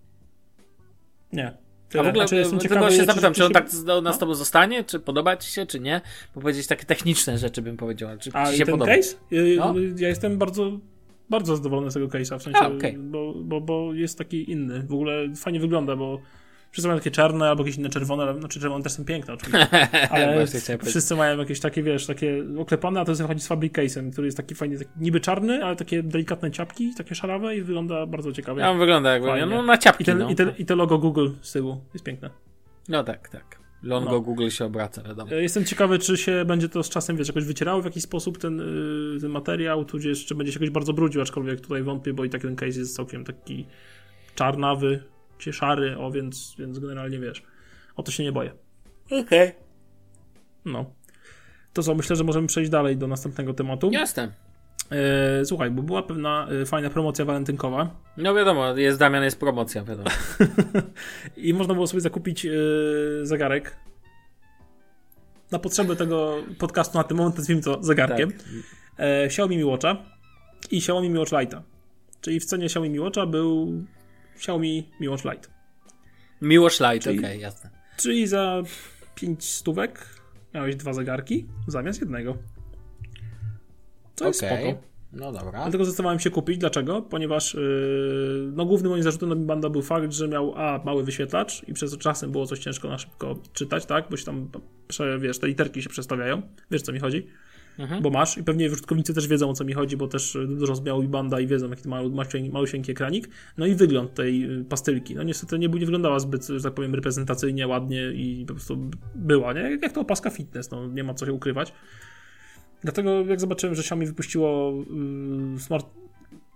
[1.34, 1.48] Nie.
[1.48, 2.04] A Tyle.
[2.04, 4.16] w ogóle Znaczy, jestem tylko ciekawy, się czy zapytam, czy on tak do, na no.
[4.16, 4.84] z tobą zostanie?
[4.84, 6.02] Czy podoba ci się, czy nie?
[6.36, 8.10] Bo powiedzieć takie techniczne rzeczy bym powiedział.
[8.20, 8.96] Czy A ci się ten podoba?
[8.96, 9.16] case?
[9.32, 9.74] Y, No.
[9.98, 10.72] Ja jestem bardzo,
[11.30, 12.98] bardzo zadowolony z tego case'a, w sensie, A, okej.
[12.98, 14.84] bo, bo, bo jest taki inny.
[14.84, 16.22] W ogóle fajnie wygląda, bo
[16.72, 19.68] wszyscy mają takie czarne albo jakieś inne czerwone, znaczy czerwone też są piękne oczywiście,
[20.12, 20.46] ale
[20.86, 24.38] wszyscy mają jakieś takie, wiesz, takie oklepane, a to wychodzi z Fabric Case'em, który jest
[24.38, 28.62] taki fajny, taki niby czarny, ale takie delikatne ciapki, takie szarawe i wygląda bardzo ciekawie.
[28.62, 29.46] Ja on wygląda jakby, Fajnie.
[29.46, 30.30] no na ciapki, I, ten, no.
[30.30, 32.30] i, te, I te logo Google z tyłu jest piękne.
[32.90, 33.68] No tak, tak.
[33.84, 34.22] Longo No.
[34.22, 35.32] Google się obraca, wiadomo.
[35.32, 38.38] E, Jestem ciekawy, czy się będzie to z czasem, wiesz, jakoś wycierało w jakiś sposób
[38.38, 42.26] ten, y, ten materiał, tudzież czy będzie się jakoś bardzo brudził, aczkolwiek tutaj wątpię, bo
[42.26, 43.66] i tak ten case jest całkiem taki
[44.36, 45.04] czarnawy,
[45.38, 47.44] czy szary, o, więc, więc generalnie wiesz,
[47.96, 48.52] o to się nie boję.
[49.12, 49.52] Okej.
[50.66, 50.86] No.
[51.74, 53.90] To co, myślę, że możemy przejść dalej do następnego tematu.
[53.92, 54.32] Jasne.
[54.92, 59.84] E, słuchaj, bo była pewna e, fajna promocja walentynkowa No wiadomo, jest Damian, jest promocja,
[59.84, 60.10] wiadomo.
[61.38, 62.52] i można było sobie zakupić e,
[63.24, 63.78] zegarek
[65.52, 68.32] na potrzeby tego podcastu na ten moment, nazwijmy to zegarkiem.
[68.32, 68.40] Tak.
[68.98, 69.98] e, Xiaomi Mi Watcha
[70.72, 71.62] i Xiaomi Mi Watch Lite'a.
[72.22, 73.84] Czyli w cenie Xiaomi Mi Watcha był
[74.38, 75.48] Xiaomi Mi Watch Lite.
[76.42, 77.70] Miłosz Light, Czyli- okej, jasne.
[77.98, 78.62] Czyli za
[79.16, 80.06] 5 stówek
[80.54, 82.38] miałeś dwa zegarki zamiast jednego.
[84.16, 84.64] Co jest Okej.
[84.72, 84.88] spoko.
[85.14, 85.62] No dobra.
[85.62, 86.58] Dlatego zdecydowałem się kupić.
[86.58, 87.02] Dlaczego?
[87.02, 91.04] Ponieważ yy, no, głównym moim zarzutem na Mi Banda był fakt, że miał a mały
[91.04, 94.06] wyświetlacz i przez to czasem było coś ciężko na szybko czytać, tak?
[94.10, 94.50] Bo się tam,
[94.88, 96.42] prze, wiesz, te literki się przestawiają.
[96.72, 97.28] Wiesz, co mi chodzi?
[97.80, 98.02] Mhm.
[98.02, 100.76] Bo masz i pewnie użytkownicy też wiedzą, o co mi chodzi, bo też y, dużo
[100.76, 102.12] zmiał Mi Banda i wiedzą, jaki mały,
[102.52, 103.30] malusieńki ekranik.
[103.58, 105.16] No i wygląd tej y, pastylki.
[105.16, 109.54] No niestety nie, nie wyglądała zbyt, że tak powiem, reprezentacyjnie, ładnie i po prostu była,
[109.54, 109.80] nie?
[109.82, 111.74] Jak to opaska fitness, no nie ma co się ukrywać.
[112.82, 114.74] Dlatego jak zobaczyłem, że Xiaomi wypuściło
[115.56, 115.88] y, smart,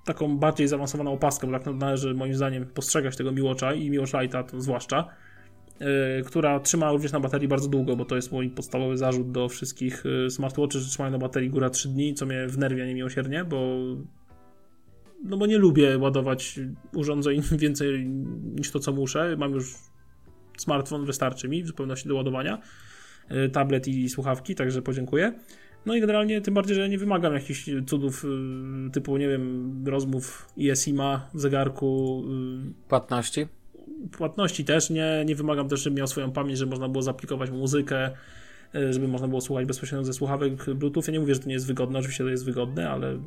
[0.05, 4.43] taką bardziej zaawansowaną opaskę, bo tak należy moim zdaniem postrzegać tego Miłocza i Miłocz Lite'a
[4.43, 5.07] to zwłaszcza,
[6.25, 10.05] która trzyma również na baterii bardzo długo, bo to jest mój podstawowy zarzut do wszystkich
[10.05, 13.77] y, smartwatchy, że trzymają na baterii góra 3 dni, co mnie wnerwia niemiłosiernie, bo
[15.23, 16.59] no bo nie lubię ładować
[16.95, 18.09] urządzeń więcej
[18.55, 19.35] niż to, co muszę.
[19.37, 19.75] Mam już
[20.57, 22.61] smartfon, wystarczy mi w zupełności do ładowania.
[23.31, 25.33] Y, Tablet i słuchawki, także podziękuję.
[25.85, 28.25] No i generalnie tym bardziej, że nie wymagam jakichś cudów
[28.93, 32.23] typu, nie wiem, rozmów ISIMA w zegarku,
[32.87, 33.47] Płatności?
[34.11, 38.11] Płatności też nie, nie wymagam też, żeby miał swoją pamięć, żeby można było zaaplikować muzykę,
[38.75, 41.03] y, żeby można było słuchać bezpośrednio ze słuchawek Bluetooth.
[41.07, 43.19] Ja nie mówię, że to nie jest wygodne, oczywiście to jest wygodne, ale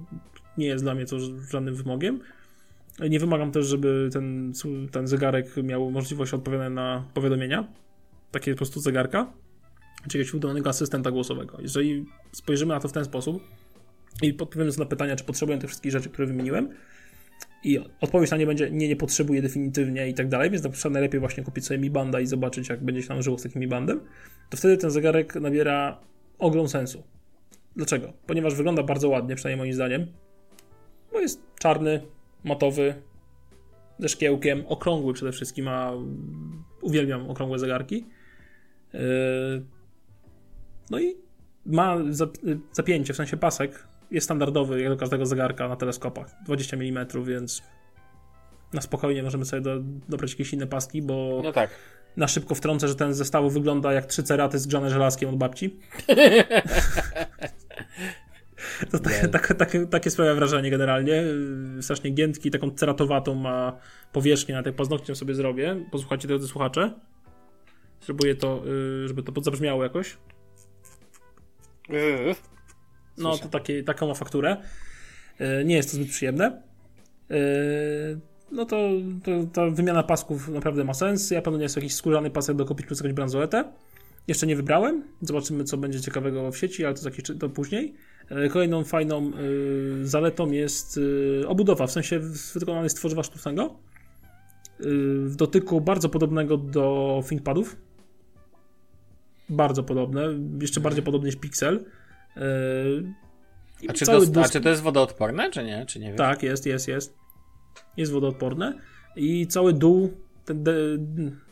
[0.58, 1.16] nie jest dla mnie to
[1.50, 2.20] żadnym wymogiem.
[3.10, 4.52] Nie wymagam też, żeby ten,
[4.90, 7.68] ten zegarek miał możliwość odpowiadania na powiadomienia,
[8.30, 9.32] takie po prostu zegarka,
[10.08, 11.58] czy jakiegoś udanego asystenta głosowego.
[11.60, 13.42] Jeżeli spojrzymy na to w ten sposób
[14.22, 16.68] i odpowiemy na pytania, czy potrzebuję tych wszystkich rzeczy, które wymieniłem,
[17.64, 20.92] i odpowiedź na nie będzie nie, nie potrzebuję definitywnie i tak dalej, więc na przykład
[20.92, 23.60] najlepiej właśnie kupić sobie Mi Banda i zobaczyć, jak będzie się nam żyło z takim
[23.60, 24.00] Mi Bandem,
[24.50, 26.00] to wtedy ten zegarek nabiera
[26.38, 27.02] ogrom sensu.
[27.76, 28.12] Dlaczego?
[28.26, 30.06] Ponieważ wygląda bardzo ładnie, przynajmniej moim zdaniem,
[31.12, 32.02] bo jest czarny,
[32.44, 32.94] matowy,
[33.98, 35.92] ze szkiełkiem, okrągły przede wszystkim, a
[36.82, 38.06] uwielbiam okrągłe zegarki.
[38.92, 39.00] Yy,
[40.90, 41.14] No i
[41.66, 46.76] ma zap- zapięcie, w sensie pasek, jest standardowy jak do każdego zegarka na teleskopach, 20
[46.76, 47.62] mm, więc
[48.72, 49.76] na spokojnie możemy sobie do,
[50.08, 51.70] dobrać jakieś inne paski, bo No tak.
[52.16, 55.76] na szybko wtrącę, że ten z zestawu wygląda jak trzy ceraty zgrzane żelazkiem od babci.
[58.90, 61.12] To tak, tak, tak, takie sprawia wrażenie generalnie.
[61.12, 63.78] Yy, Strasznie giętki, taką ceratowatą ma
[64.12, 65.84] powierzchnię, nawet jak paznokciem sobie zrobię.
[65.90, 66.92] Posłuchajcie tego, słuchacze.
[68.00, 70.16] Spróbuję to, yy, żeby to zabrzmiało jakoś.
[73.18, 73.42] No, Słyszę.
[73.42, 74.56] to takie, taką ma fakturę.
[75.40, 76.62] Yy, Nie jest to zbyt przyjemne.
[77.30, 77.36] Yy,
[78.52, 78.76] No to,
[79.24, 81.30] to ta wymiana pasków naprawdę ma sens.
[81.30, 83.64] Ja planuję sobie jakiś skórzany pasek dokupić plus jakąś bransoletę.
[84.28, 85.02] Jeszcze nie wybrałem.
[85.20, 87.94] Zobaczymy, co będzie ciekawego w sieci, ale to, za jakiś, to później.
[88.30, 89.30] E, Kolejną fajną
[90.02, 92.20] y, zaletą jest y, obudowa, w sensie
[92.54, 93.76] wykonany z tworzywa sztucznego.
[94.80, 94.84] Y,
[95.24, 97.76] w dotyku bardzo podobnego do ThinkPadów.
[99.48, 100.22] Bardzo podobne,
[100.60, 101.84] jeszcze bardziej podobny niż Pixel.
[102.36, 102.40] Y,
[103.82, 105.86] I A czy, to, a czy to jest wodoodporne, czy nie?
[105.86, 106.18] Czy nie wiesz?
[106.18, 107.16] Tak, jest, jest, jest.
[107.96, 108.78] Jest wodoodporne.
[109.16, 110.10] I cały dół,
[110.44, 110.72] ten de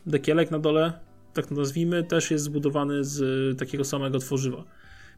[0.06, 0.92] dekielek na dole,
[1.34, 4.64] tak to nazwijmy, też jest zbudowany z y, takiego samego tworzywa.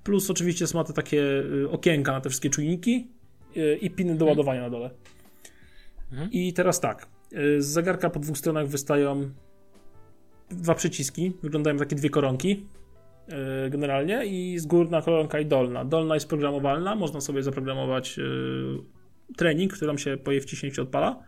[0.05, 3.09] Plus oczywiście ma te takie y, okienka na te wszystkie czujniki
[3.57, 4.91] y, i piny do ładowania na dole.
[6.12, 6.33] Mhm.
[6.33, 7.07] I teraz tak,
[7.59, 9.31] z zegarka po dwóch stronach wystają
[10.51, 12.67] dwa przyciski, wyglądają takie dwie koronki
[13.70, 15.85] generalnie i z górna koronka i dolna.
[15.85, 18.25] Dolna jest programowalna, można sobie zaprogramować y,
[19.37, 21.22] trening, który tam się po jej wciśnięciu odpala,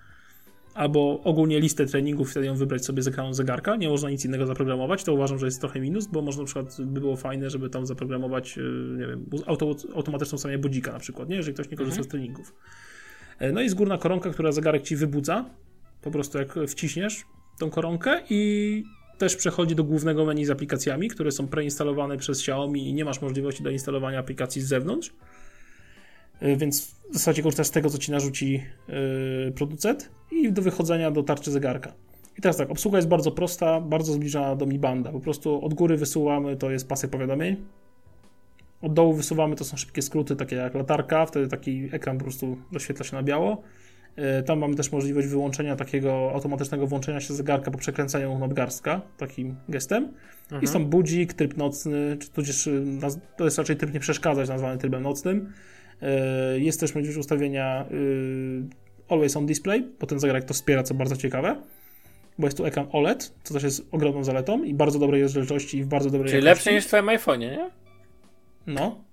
[0.75, 3.77] albo ogólnie listę treningów, wtedy ją wybrać sobie z ekranu zegarka.
[3.77, 6.77] Nie można nic innego zaprogramować, to uważam, że jest trochę minus, bo można na przykład,
[6.81, 8.63] by było fajne, żeby tam zaprogramować, y,
[8.99, 11.37] nie wiem, auto, automatyczną ustawienie budzika na przykład, nie?
[11.37, 12.55] jeżeli ktoś nie korzysta z treningów.
[13.39, 15.45] E, No i z górna koronka, która zegarek ci wybudza,
[16.03, 17.25] po prostu jak wciśniesz
[17.59, 18.85] tą koronkę i
[19.19, 23.21] też przechodzi do głównego menu z aplikacjami, które są preinstalowane przez Xiaomi i nie masz
[23.21, 25.13] możliwości do instalowania aplikacji z zewnątrz.
[26.43, 31.11] Y, Więc w zasadzie korzystasz z tego, co ci narzuci yy, producent i do wychodzenia
[31.11, 31.93] do tarczy zegarka.
[32.39, 35.13] I teraz tak, obsługa jest bardzo prosta, bardzo zbliżona do Mi Banda.
[35.13, 37.57] Po prostu od góry wysyłamy, to jest pasek powiadomień.
[38.83, 42.57] Od dołu wysuwamy, to są szybkie skróty, takie jak latarka, wtedy taki ekran po prostu
[42.73, 43.63] doświetla się na biało.
[44.17, 49.57] Yy, Tam mamy też możliwość wyłączenia takiego automatycznego włączenia się zegarka po przekręceniu nadgarstka, takim
[49.69, 50.09] gestem.
[50.61, 52.85] Jest tam budzik, tryb nocny, czy tudzież y,
[53.37, 55.53] to jest raczej tryb nie przeszkadzać, nazwany trybem nocnym.
[56.03, 57.97] Yy, Jest też możliwość ustawienia yy,
[59.09, 61.57] Always on Display, bo ten zegarek to wspiera, co bardzo ciekawe.
[62.39, 65.85] Bo jest tu ekran OLED, co też jest ogromną zaletą i bardzo dobrej rozdzielczości i
[65.85, 66.69] w bardzo dobrej Czyli jakości.
[66.69, 67.71] lepsze niż w twoim iPhone'ie, nie?
[68.67, 69.05] No.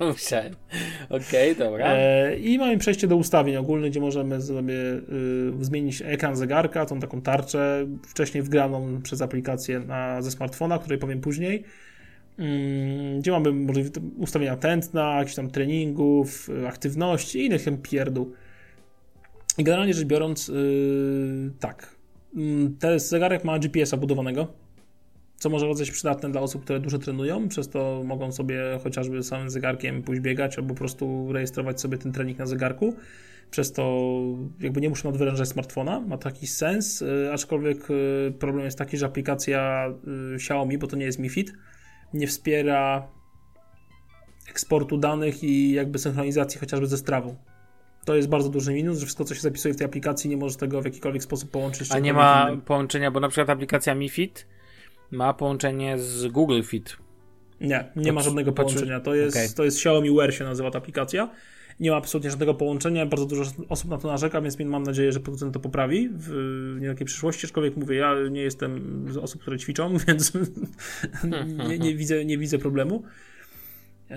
[0.00, 0.54] Musiałem.
[1.08, 1.86] Okej, dobra.
[1.86, 7.00] E, I mamy przejście do ustawień ogólnych, gdzie możemy sobie y, zmienić ekran zegarka, tą
[7.00, 11.64] taką tarczę, wcześniej wgraną przez aplikację na, ze smartfona, o której powiem później.
[12.38, 13.52] Mm, Gdzie mamy
[14.16, 18.32] ustawienia tętna, jakichś tam treningów, y, aktywności i innych tam pierdół.
[19.58, 21.94] I generalnie rzecz biorąc, y, tak.
[22.36, 24.63] Mm, Ten zegarek ma GPS-a budowanego,
[25.38, 29.50] co może okazać przydatne dla osób, które dużo trenują, przez to mogą sobie chociażby samym
[29.50, 32.94] zegarkiem pójść biegać albo po prostu rejestrować sobie ten trening na zegarku.
[33.50, 34.12] Przez to
[34.60, 39.06] jakby nie muszą nadwyrężać smartfona, ma taki sens, y, aczkolwiek y, problem jest taki, że
[39.06, 39.88] aplikacja
[40.32, 41.52] y, Xiaomi, bo to nie jest Mi Fit,
[42.14, 43.08] nie wspiera
[44.50, 47.36] eksportu danych i jakby synchronizacji chociażby ze strawą.
[48.04, 50.56] To jest bardzo duży minus, że wszystko, co się zapisuje w tej aplikacji, nie może
[50.56, 51.92] tego w jakikolwiek sposób połączyć.
[51.92, 54.46] A nie ma połączenia, bo na przykład aplikacja Mi Fit
[55.10, 56.96] ma połączenie z Google Fit.
[57.60, 59.00] Nie, nie ma żadnego połączenia.
[59.00, 59.48] To jest, okej.
[59.56, 61.30] to jest Xiaomi Wear się nazywa ta aplikacja.
[61.80, 63.06] Nie ma absolutnie żadnego połączenia.
[63.06, 66.30] Bardzo dużo osób na to narzeka, więc mam nadzieję, że producent to poprawi w
[66.80, 67.46] niedalekiej przyszłości.
[67.46, 70.32] Aczkolwiek mówię, ja nie jestem z osób, które ćwiczą, więc
[71.68, 73.02] nie, nie, widzę, nie widzę problemu.
[74.10, 74.16] Eee,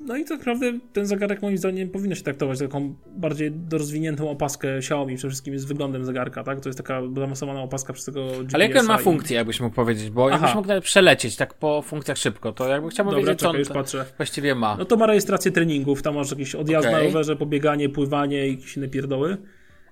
[0.00, 4.76] No i tak naprawdę ten zegarek moim zdaniem powinno się traktować taką bardziej rozwiniętą opaskę
[4.76, 6.60] Xiaomi, przede wszystkim z wyglądem zegarka, tak?
[6.60, 8.54] To jest taka zaawansowana opaska przez tego GPS-a.
[8.56, 11.54] Ale jak on ma i- funkcję, jakbyś mógł powiedzieć, bo jakbyś mógł nawet przelecieć tak
[11.54, 14.04] po funkcjach szybko, to jakby chciałbym Dobra, wiedzieć, co czekaj, on już to patrzę.
[14.16, 14.76] właściwie ma.
[14.78, 17.06] No to ma rejestrację treningów, tam masz jakiś odjazd na Okej.
[17.06, 19.36] rowerze, pobieganie, pływanie i jakieś inne pierdoły.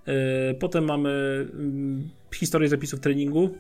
[0.07, 0.15] Yy,
[0.61, 1.11] Potem mamy
[1.53, 3.51] mm, historię zapisów treningu.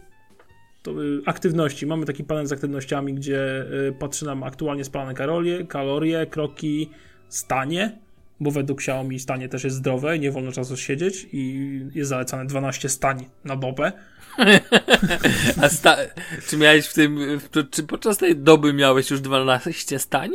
[0.90, 1.86] Y, aktywności.
[1.86, 6.90] Mamy taki panel z aktywnościami, gdzie y, patrzy nam aktualnie spalane kalorie, kalorie, kroki,
[7.28, 7.98] stanie,
[8.40, 12.88] bo według Xiaomi stanie też jest zdrowe, nie wolno czasu siedzieć i jest zalecane 12
[12.88, 13.92] stań na dobę.
[15.62, 15.96] A sta-
[16.48, 17.18] czy miałeś w tym,
[17.70, 20.30] czy podczas tej doby miałeś już 12 stań?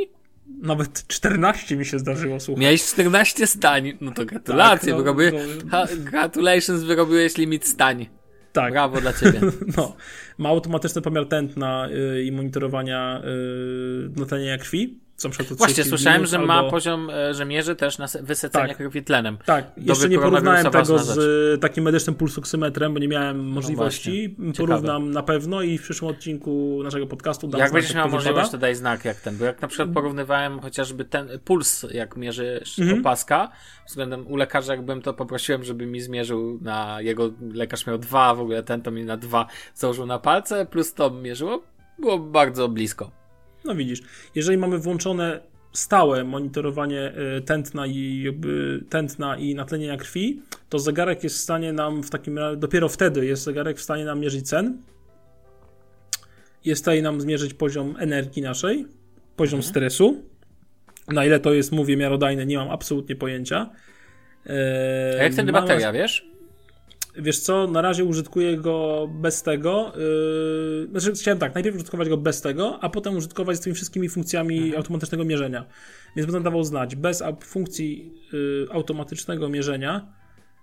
[0.62, 2.62] Nawet 14 mi się zdarzyło, słuchaj.
[2.62, 5.70] Miałeś 14 stań, no to gratulacje, no, wyrobiłeś, no.
[5.72, 8.19] ha, gratulations, wyrobiłeś limit stań.
[8.62, 8.74] Tak.
[8.74, 9.40] Brawo dla ciebie.
[9.78, 9.96] No,
[10.38, 15.00] ma automatyczny pomiar tętna y, i monitorowania y, natanienia krwi.
[15.24, 16.72] Na przykład Właśnie, 30 słyszałem, minut że ma albo...
[16.72, 18.78] poziom, e, że mierzy też na se- wysycenie Tak.
[19.46, 21.18] Tak, jeszcze nie porównałem tego z
[21.56, 24.36] y, takim medycznym pulsoksymetrem, bo nie miałem możliwości.
[24.38, 24.54] właśnie.
[24.68, 28.52] Porównam na pewno i w przyszłym odcinku naszego podcastu dam Jak będziesz miał możliwość, wypada.
[28.52, 32.80] to daj znak jak ten, bo jak na przykład porównywałem chociażby ten puls, jak mierzysz
[32.80, 33.00] Mhm.
[33.00, 33.50] opaska,
[33.88, 38.40] względem u lekarza, jakbym to poprosiłem, żeby mi zmierzył na jego, lekarz miał dwa, w
[38.40, 39.46] ogóle ten to mi na dwa
[39.76, 41.64] założył na palce, plus to mierzyło,
[42.00, 43.12] było bardzo blisko.
[43.66, 44.02] No widzisz,
[44.36, 45.40] jeżeli mamy włączone
[45.74, 51.74] stałe monitorowanie y, tętna i jakby tętna i natlenienia krwi, to zegarek jest w stanie
[51.74, 54.78] nam w takim razie, dopiero wtedy jest zegarek w stanie nam mierzyć cen,
[56.66, 58.86] jest w stanie nam zmierzyć poziom energii naszej,
[59.36, 60.24] poziom stresu,
[61.08, 63.70] na ile to jest, mówię, miarodajne, nie mam absolutnie pojęcia.
[65.20, 66.29] A jak wtedy bateria, wiesz?
[67.16, 69.94] Wiesz co, na razie użytkuję go bez tego.
[70.92, 74.10] Yy, znaczy, chciałem tak, najpierw użytkować go bez tego, a potem użytkować z tymi wszystkimi
[74.10, 74.78] funkcjami Mhm.
[74.78, 75.66] automatycznego mierzenia.
[76.16, 80.14] Więc będę dawał znać, bez funkcji yy, automatycznego mierzenia,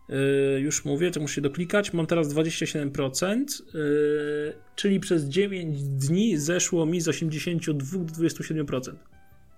[0.08, 0.16] yy,
[0.60, 6.86] już mówię, czy muszę się doklikać, mam teraz 27%, yy, czyli przez 9 dni zeszło
[6.86, 8.92] mi z 82 do 27%.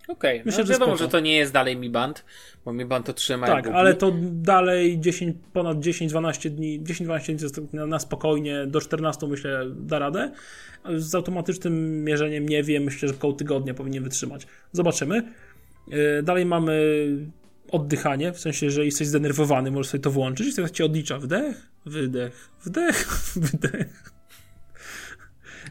[0.09, 1.04] Okej, Myślę, no że wiadomo, spoko.
[1.04, 2.24] że to nie jest dalej Mi Band,
[2.64, 7.36] bo Mi Band to trzyma Tak, ale to dalej 10, ponad 10-12 dni, 10-12 dni
[7.36, 10.32] to jest na, na spokojnie, do 14 myślę da radę.
[10.96, 14.46] Z automatycznym mierzeniem nie wiem, myślę, że koło tygodnia powinien wytrzymać.
[14.72, 15.22] Zobaczymy.
[15.88, 17.06] Yy, Dalej mamy
[17.70, 21.70] oddychanie, w sensie, że jesteś zdenerwowany, możesz sobie to włączyć i tak ci odlicza wdech,
[21.86, 24.12] wydech, wdech, wydech.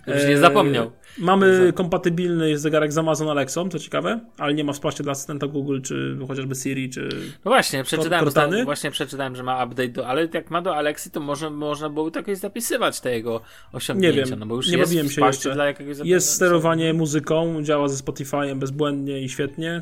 [0.08, 0.92] Żebyś nie zapomniał.
[1.20, 5.82] Mamy kompatybilny zegarek z Amazon Alexą, co ciekawe, ale nie ma wsparcia dla asystenta Google,
[5.82, 7.10] czy chociażby Siri, czy
[7.46, 8.66] No właśnie, przeczytałem, Cortany?
[8.66, 12.12] właśnie przeczytałem, że ma update, do, ale jak ma do Alexi, to może, można było
[12.16, 13.42] jakoś zapisywać te jego
[13.74, 15.54] osiągnięcia, Nie wiem, no bo już nie jest bawiłem się jeszcze.
[15.54, 19.82] dla jakiegoś Jest sterowanie muzyką, działa ze Spotify'em bezbłędnie i świetnie.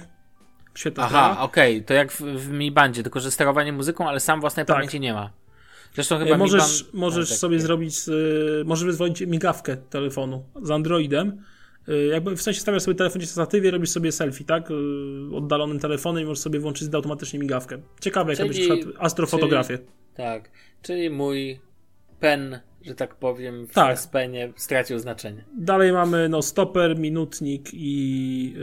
[0.75, 4.41] Świetna Aha, okej, to jak w, w Mi Bandzie, tylko że sterowanie muzyką, ale sam
[4.41, 4.75] własnej Tak.
[4.75, 5.29] pamięci nie ma.
[5.95, 6.93] Zresztą chyba E, Możesz, Mi Band...
[6.93, 7.65] możesz no, tak, sobie tak.
[7.67, 11.41] zrobić, y, możesz wyzwolić migawkę telefonu z Androidem.
[11.89, 14.69] Y, jakby w sensie stawiasz sobie telefon gdzieś na statywie, robisz sobie selfie, tak?
[15.33, 17.77] Oddalonym telefonem i możesz sobie włączyć automatycznie migawkę.
[18.01, 19.79] Ciekawe, jak Czyli- przykład astrofotografię.
[20.15, 20.49] Tak,
[20.81, 21.59] czyli mój
[22.19, 23.97] pen, że tak powiem, w Tak.
[24.11, 25.45] penie stracił znaczenie.
[25.57, 28.55] Dalej mamy no, stoper, minutnik i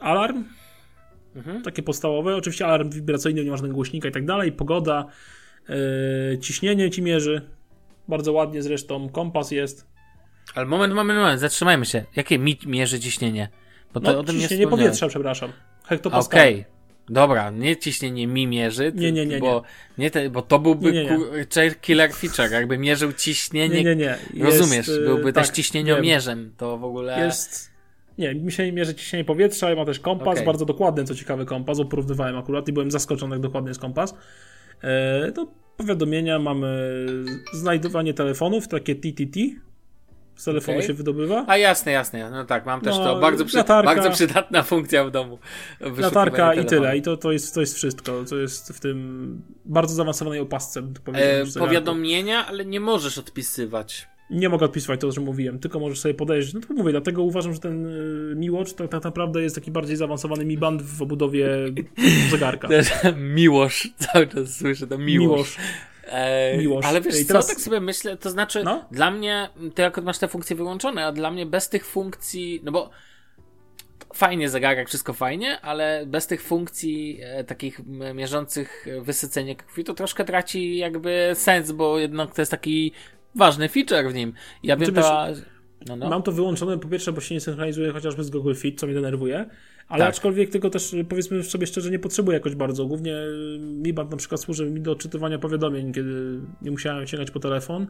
[0.00, 0.44] alarm.
[1.36, 1.62] Mhm.
[1.62, 2.36] takie podstawowe.
[2.36, 4.52] Oczywiście alarm wibracyjny, nie ma żadnego głośnika i tak dalej.
[4.52, 5.06] Pogoda,
[6.40, 7.42] ciśnienie ci mierzy.
[8.08, 9.08] Bardzo ładnie zresztą.
[9.08, 9.86] Kompas jest.
[10.54, 12.04] Ale moment, moment, moment, zatrzymajmy się.
[12.16, 13.48] Jakie mi mierzy ciśnienie?
[13.94, 15.52] Bo to No, nie ciśnienie powietrza, przepraszam.
[15.84, 16.40] Hektopascal.
[16.40, 16.64] Okej.
[17.10, 19.62] Dobra, nie ciśnienie mi mierzy, Nie, nie, nie, bo,
[19.98, 21.18] nie te, bo to byłby Nie, nie,
[21.64, 21.74] nie.
[21.80, 23.84] killer feature, jakby mierzył ciśnienie.
[23.84, 24.44] Nie, nie, nie.
[24.44, 27.24] Rozumiesz, Jest, yy, byłby tak, też ciśnieniomierzem, to w ogóle...
[27.24, 27.70] Jest.
[28.18, 30.46] Nie, mi się mierzy ciśnienie powietrza, ma też kompas, Okej.
[30.46, 34.14] bardzo dokładny, co ciekawy kompas, porównywałem akurat i byłem zaskoczony, jak dokładny jest kompas.
[34.82, 37.06] E, to powiadomienia, mamy
[37.52, 39.40] znajdowanie telefonów, takie TTT,
[40.38, 40.88] z telefonu Okej.
[40.88, 41.44] się wydobywa.
[41.46, 43.20] A jasne, jasne, no tak, mam też No, to.
[43.20, 43.94] Bardzo, przy, latarka.
[43.94, 45.38] bardzo przydatna funkcja w domu.
[45.98, 46.96] Latarka i tyle.
[46.96, 48.24] I to, to, jest, to jest wszystko.
[48.30, 50.82] To jest w tym bardzo zaawansowanej opasce.
[51.12, 54.08] E, powiadomienia, ale nie możesz odpisywać.
[54.30, 56.54] Nie mogę odpisywać to, o czym mówiłem, tylko możesz sobie podejrzeć.
[56.54, 59.70] No to mówię, dlatego uważam, że ten y, Mi Watch to tak naprawdę jest taki
[59.70, 61.48] bardziej zaawansowany Mi Band w obudowie
[62.30, 62.68] zegarka.
[63.34, 65.30] Miłosz, cały czas słyszę to Miłosz.
[65.30, 65.56] Miłosz.
[66.06, 66.84] E, Miłosz.
[66.86, 68.84] Ale wiesz I co, teraz- tak sobie myślę, to znaczy No.
[68.90, 72.72] dla mnie, ty akurat masz te funkcje wyłączone, a dla mnie bez tych funkcji, no
[72.72, 72.90] bo
[74.14, 77.80] fajnie zegarek, wszystko fajnie, ale bez tych funkcji e, takich
[78.14, 82.92] mierzących wysycenie krwi, to troszkę traci jakby sens, bo jednak to jest taki
[83.34, 84.32] ważny feature w nim.
[84.62, 85.28] Ja wiem, Znaczy, ta...
[85.86, 86.08] No, no.
[86.08, 88.94] Mam to wyłączone po pierwsze, bo się nie synchronizuje chociażby z Google Fit, co mnie
[88.94, 89.46] denerwuje,
[89.88, 90.08] ale Tak.
[90.14, 92.86] aczkolwiek tego też powiedzmy sobie szczerze nie potrzebuję jakoś bardzo.
[92.86, 97.30] Głównie y, Mi Band na przykład służy mi do odczytywania powiadomień, kiedy nie musiałem sięgać
[97.30, 97.86] po telefon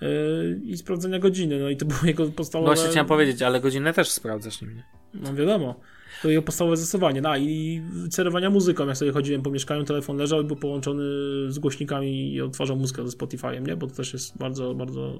[0.00, 1.60] yy, i sprawdzenia godziny.
[1.60, 2.74] No i to było jego No podstawowe.
[2.74, 4.84] właśnie chciałem powiedzieć, ale godzinę też sprawdzasz nim, nie?
[5.14, 5.80] No wiadomo.
[6.22, 7.20] To jego podstawowe zastosowanie.
[7.20, 8.86] No i cerowania muzyką.
[8.86, 11.02] Jak sobie chodziłem po mieszkaniu, telefon leżał i był połączony
[11.48, 13.76] z głośnikami i odtwarzał muzykę ze Spotify'em, nie?
[13.76, 15.18] Bo to też jest bardzo, bardzo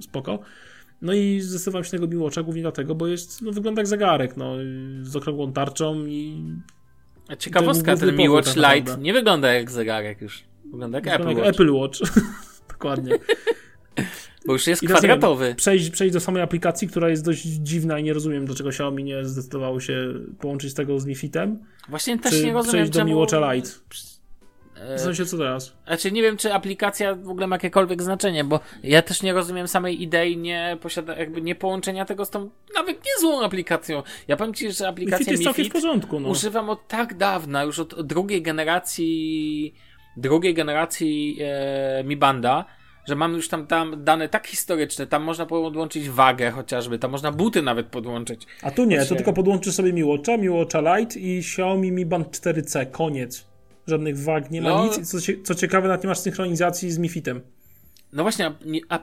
[0.00, 0.38] spoko.
[1.02, 4.54] No i zdecydowałem się tego Miłocza głównie dlatego, bo jest, no wygląda jak zegarek, no,
[5.02, 6.44] z okrągłą tarczą i
[7.28, 9.02] A ciekawostka, ten Mi powód Watch tak Lite naprawdę.
[9.02, 10.44] nie wygląda jak zegarek już.
[10.72, 11.98] Wygląda jak Apple wygląda Watch, jak Apple Watch.
[12.72, 13.12] Dokładnie.
[14.46, 15.54] bo już jest I teraz kwadratowy.
[15.54, 19.24] Przejść, przejść do samej aplikacji, która jest dość dziwna i nie rozumiem, dlaczego Xiaomi nie
[19.24, 21.58] zdecydowało się połączyć tego z Mi Fitem.
[21.88, 23.04] Właśnie też nie rozumiem, przejść do.
[23.04, 23.70] Mi Watcha Lite.
[24.74, 25.72] E, W sensie co teraz?
[25.86, 29.68] Znaczy nie wiem, czy aplikacja w ogóle ma jakiekolwiek znaczenie, bo ja też nie rozumiem
[29.68, 34.02] samej idei nie posiada, jakby nie połączenia tego z tą nawet niezłą aplikacją.
[34.28, 36.28] Ja powiem ci, że Mi Fit aplikację jest całkiem w porządku, no.
[36.28, 39.74] używam od tak dawna, już od drugiej generacji
[40.16, 42.64] drugiej generacji e, Mi Banda,
[43.10, 47.32] że mam już tam, tam dane tak historyczne, tam można podłączyć wagę chociażby, tam można
[47.32, 48.46] buty nawet podłączyć.
[48.62, 52.06] A tu nie, to tylko podłączysz sobie Mi Watcha, Mi Watcha Lite i Xiaomi Mi
[52.06, 53.46] Band 4C, koniec.
[53.86, 54.84] Żadnych wag, nie ma No.
[54.84, 55.10] nic.
[55.10, 57.40] Co, co ciekawe, nawet nie masz synchronizacji z Mi Fitem.
[58.12, 58.54] No właśnie, a,
[58.94, 58.98] a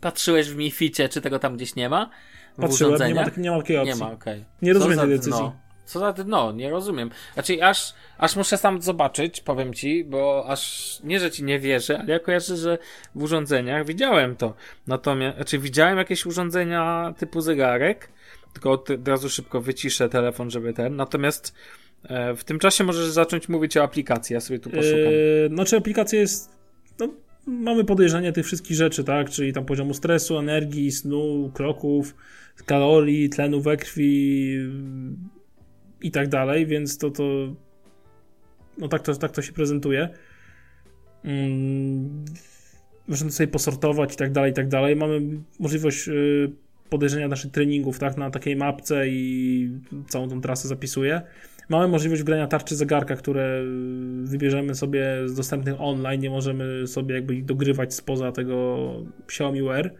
[0.00, 2.10] patrzyłeś w Mi Ficie, czy tego tam gdzieś nie ma?
[2.58, 3.94] W Patrzyłem, nie ma, tak, nie ma takiej opcji.
[3.94, 4.44] Nie ma, okej.
[4.62, 5.32] Nie rozumiem tej decyzji.
[5.32, 5.56] dno?
[5.88, 7.10] Co za dno, nie rozumiem.
[7.34, 11.98] Znaczy, aż, aż muszę sam zobaczyć, powiem ci, bo aż nie, że ci nie wierzę,
[11.98, 12.78] ale ja kojarzę, że
[13.14, 14.54] w urządzeniach widziałem to.
[14.86, 18.08] Natomiast, znaczy, widziałem jakieś urządzenia typu zegarek,
[18.52, 20.96] tylko od, od razu szybko wyciszę telefon, żeby ten.
[20.96, 21.54] Natomiast
[22.04, 24.98] e, w tym czasie możesz zacząć mówić o aplikacji, ja sobie tu poszukam.
[24.98, 26.50] Yy, znaczy aplikacja jest
[26.98, 27.08] no,
[27.46, 29.30] mamy podejrzenie tych wszystkich rzeczy, tak?
[29.30, 32.14] Czyli tam poziomu stresu, energii, snu, kroków,
[32.66, 34.58] kalorii, tlenu we krwi
[36.02, 37.24] i tak dalej, więc to to
[38.78, 40.08] no tak to, tak to się prezentuje.
[41.24, 42.24] Mm,
[43.08, 44.96] możemy sobie posortować i tak dalej, i tak dalej.
[44.96, 45.20] Mamy
[45.58, 46.52] możliwość y,
[46.90, 49.70] podejrzenia naszych treningów, tak, na takiej mapce i
[50.08, 51.22] całą tą trasę zapisuję.
[51.68, 53.62] Mamy możliwość grania tarczy zegarka, które
[54.22, 58.88] wybierzemy sobie z dostępnych online, nie możemy sobie jakby dogrywać spoza tego
[59.24, 59.94] Xiaomi Wear.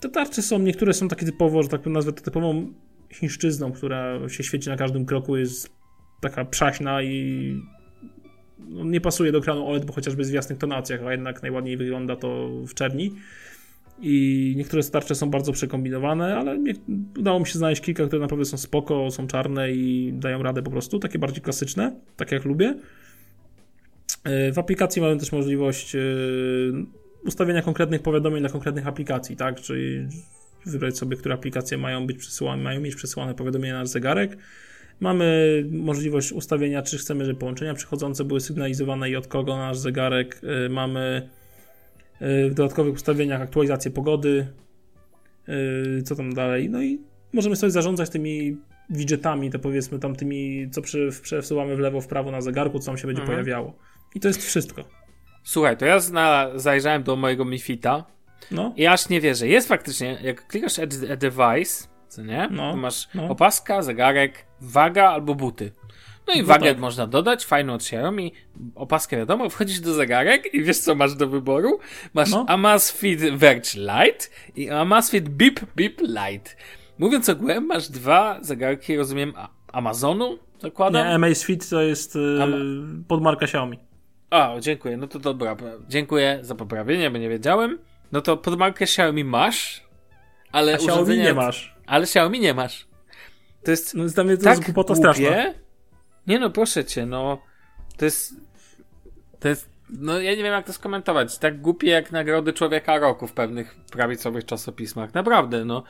[0.00, 2.72] Te tarcze są, niektóre są takie typowo, że tak powiem, nazwę to typową
[3.14, 5.72] chińszczyzną, która się świeci na każdym kroku, jest
[6.20, 7.56] taka przaśna i
[8.58, 12.16] no, nie pasuje do ekranu OLED, bo chociażby w jasnych tonacjach, a jednak najładniej wygląda
[12.16, 13.12] to w czerni.
[14.00, 16.74] I niektóre starcze są bardzo przekombinowane, ale nie,
[17.18, 20.70] udało mi się znaleźć kilka, które naprawdę są spoko, są czarne i dają radę po
[20.70, 22.74] prostu, takie bardziej klasyczne, tak jak lubię.
[24.24, 26.00] E, w aplikacji mamy też możliwość e,
[27.24, 29.60] ustawienia konkretnych powiadomień dla konkretnych aplikacji, tak?
[29.60, 30.08] Czyli
[30.66, 34.36] wybrać sobie, które aplikacje mają być przesyłane, mają mieć przesyłane powiadomienia na zegarek.
[35.00, 40.40] Mamy możliwość ustawienia, czy chcemy, żeby połączenia przychodzące były sygnalizowane i od kogo nasz zegarek.
[40.66, 41.28] E, mamy
[42.20, 44.46] w dodatkowych ustawieniach aktualizację pogody,
[46.04, 46.70] co tam dalej.
[46.70, 47.00] No i
[47.32, 48.56] możemy sobie zarządzać tymi
[48.90, 50.82] widgetami, to powiedzmy tam tymi, co
[51.22, 53.36] przesuwamy w lewo, w prawo na zegarku, co tam się będzie mhm.
[53.36, 53.78] pojawiało.
[54.14, 54.84] I to jest wszystko.
[55.42, 58.04] Słuchaj, to ja zna, zajrzałem do mojego Mifita
[58.50, 58.72] no.
[58.76, 59.48] i aż nie wierzę.
[59.48, 60.86] Jest faktycznie, jak klikasz a
[61.16, 62.48] device, co nie?
[62.50, 63.28] No, to masz no.
[63.28, 65.72] opaska, zegarek, waga albo buty.
[66.26, 66.78] No i no wagę tak.
[66.78, 68.32] można dodać, fajną od Xiaomi,
[68.74, 71.78] opaskę wiadomo, wchodzisz do zegarek i wiesz co masz do wyboru?
[72.14, 72.44] Masz no.
[72.48, 74.26] Amazfit Verge Lite
[74.56, 76.50] i Amazfit Beep Beep Lite.
[76.98, 79.32] Mówiąc ogółem, masz dwa zegarki, rozumiem,
[79.72, 81.06] Amazonu, zakładam?
[81.06, 82.46] Nie, Amazfit to jest yy,
[83.08, 83.78] podmarka Xiaomi.
[84.30, 85.56] A, dziękuję, no to dobra,
[85.88, 87.78] dziękuję za poprawienie, bo nie wiedziałem.
[88.14, 89.84] No to podmarkę Xiaomi masz,
[90.52, 91.74] ale A Xiaomi nie masz.
[91.86, 92.86] Ale Xiaomi nie masz.
[93.64, 95.30] To jest no, dla mnie to tak jest głupota straszna.
[96.26, 97.42] Nie no, proszę cię, no.
[97.96, 98.34] To jest.
[99.40, 99.68] To jest.
[99.90, 101.38] No ja nie wiem jak to skomentować.
[101.38, 105.14] Tak głupie jak nagrody człowieka roku w pewnych prawicowych czasopismach.
[105.14, 105.82] Naprawdę, no.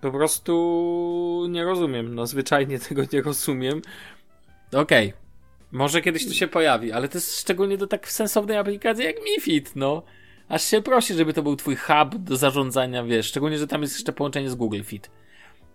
[0.00, 2.14] Po prostu nie rozumiem.
[2.14, 3.82] No zwyczajnie tego nie rozumiem.
[4.72, 5.08] Okej.
[5.08, 5.20] Okay.
[5.72, 9.76] Może kiedyś to się pojawi, ale to jest szczególnie do tak sensownej aplikacji jak MiFit,
[9.76, 10.02] no.
[10.50, 13.26] Aż się prosi, żeby to był twój hub do zarządzania, wiesz.
[13.26, 15.10] Szczególnie, że tam jest jeszcze połączenie z Google Fit.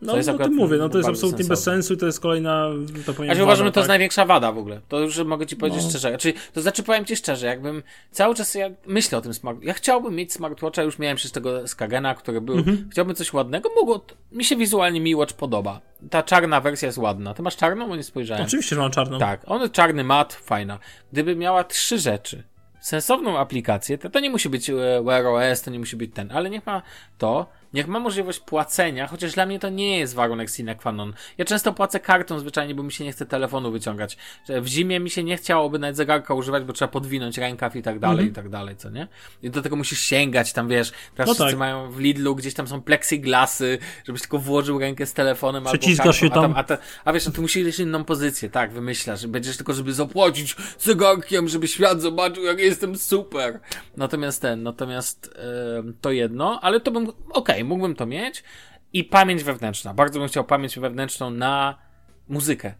[0.01, 1.49] No, no tym mówię, no to jest absolutnie sensowne.
[1.49, 2.69] bez sensu i to jest kolejna,
[3.05, 3.37] to powiem.
[3.37, 3.87] Ja uważam, że to jest tak?
[3.87, 4.81] największa wada w ogóle.
[4.87, 5.89] To już mogę ci powiedzieć no.
[5.89, 6.17] szczerze.
[6.17, 9.63] Czyli, to znaczy, powiem ci szczerze, jakbym cały czas ja myślę o tym smart...
[9.63, 12.57] Ja chciałbym mieć smartwatcha, już miałem przecież tego Skagena, który był.
[12.57, 12.87] Mhm.
[12.91, 14.05] Chciałbym coś ładnego, mogło...
[14.31, 15.81] Mi się wizualnie Mi Watch podoba.
[16.09, 17.33] Ta czarna wersja jest ładna.
[17.33, 18.45] Ty masz czarną, bo nie spojrzałem.
[18.45, 19.19] Oczywiście, że mam czarną.
[19.19, 20.79] Tak, on czarny mat, fajna.
[21.11, 22.43] Gdyby miała trzy rzeczy,
[22.85, 24.73] sensowną aplikację, to, to nie musi być e,
[25.03, 26.81] Wear OS, to nie musi być ten, ale niech ma
[27.17, 31.13] to, niech ma możliwość płacenia, chociaż dla mnie to nie jest warunek sine qua non.
[31.37, 34.17] Ja często płacę kartą zwyczajnie, bo mi się nie chce telefonu wyciągać.
[34.49, 37.99] W zimie mi się nie chciałoby nawet zegarka używać, bo trzeba podwinąć rękaw i tak
[37.99, 38.31] dalej, mm -hmm.
[38.31, 39.07] i tak dalej, co nie?
[39.43, 41.59] I do tego musisz sięgać, tam wiesz, teraz no wszyscy tak.
[41.59, 46.11] mają w Lidlu, gdzieś tam są plexiglasy, żebyś tylko włożył rękę z telefonem albo kartą,
[46.11, 46.53] się tam.
[46.55, 49.93] A, tam, a, a wiesz, no tu musisz inną pozycję, tak, wymyślasz, będziesz tylko, żeby
[49.93, 53.59] zapłacić zegarkiem, żeby świat zobaczył, jak jestem super.
[53.97, 55.29] Natomiast ten, natomiast
[55.85, 58.43] yy, to jedno, ale to bym, okej, okay, mógłbym to mieć.
[58.93, 59.93] I pamięć wewnętrzna.
[59.93, 61.77] Bardzo bym chciał pamięć wewnętrzną na
[62.27, 62.73] muzykę.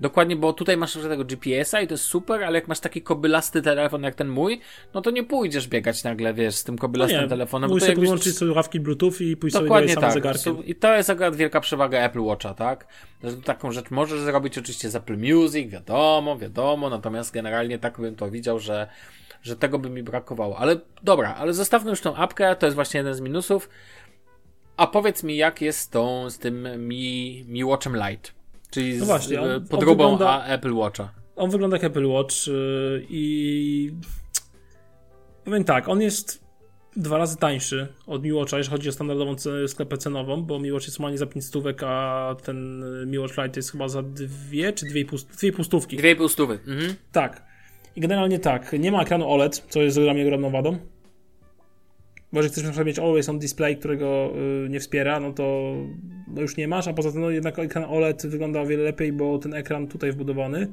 [0.00, 3.62] Dokładnie, bo tutaj masz tego GPS-a i to jest super, ale jak masz taki kobylasty
[3.62, 4.60] telefon jak ten mój,
[4.94, 7.70] no to nie pójdziesz biegać nagle, wiesz, z tym kobylastym no telefonem.
[7.70, 10.12] Mój sobie podłączyć słuchawki Bluetooth i pójść Dokładnie sobie tak.
[10.12, 10.64] zegarkiem.
[10.64, 12.86] I to jest akurat wielka przewaga Apple Watcha, tak?
[13.24, 18.16] Że taką rzecz możesz zrobić oczywiście z Apple Music, wiadomo, wiadomo, natomiast generalnie tak bym
[18.16, 18.88] to widział, że
[19.42, 20.58] że tego by mi brakowało.
[20.58, 23.68] Ale dobra, ale zostawmy już tą apkę, to jest właśnie jeden z minusów.
[24.76, 28.30] A powiedz mi, jak jest z tą, z tym Mi, Mi Watchem Lite?
[28.70, 31.12] Czyli no właśnie, on, z podróbą on wygląda, Apple Watcha.
[31.36, 33.92] On wygląda jak Apple Watch yy, i
[35.44, 36.44] powiem tak, on jest
[36.96, 40.86] dwa razy tańszy od Mi Watcha, jeżeli chodzi o standardową sklepę cenową, bo Mi Watch
[40.86, 44.86] jest normalnie za 5 stówek, a ten Mi Watch Lite jest chyba za dwie czy
[44.86, 45.00] dwie
[45.42, 45.96] i pół stówki.
[45.96, 46.58] Dwie i pół stówy.
[46.66, 46.94] Mhm.
[47.12, 47.42] Tak.
[47.96, 50.78] I generalnie tak, nie ma ekranu OLED, co jest dla mnie ogromną wadą.
[52.34, 54.32] Jeżeli chcesz na przykład mieć Always on Display, którego
[54.66, 55.74] y, nie wspiera, no to
[56.28, 59.12] no już nie masz, a poza tym no jednak ekran OLED wygląda o wiele lepiej,
[59.12, 60.68] bo ten ekran tutaj wbudowany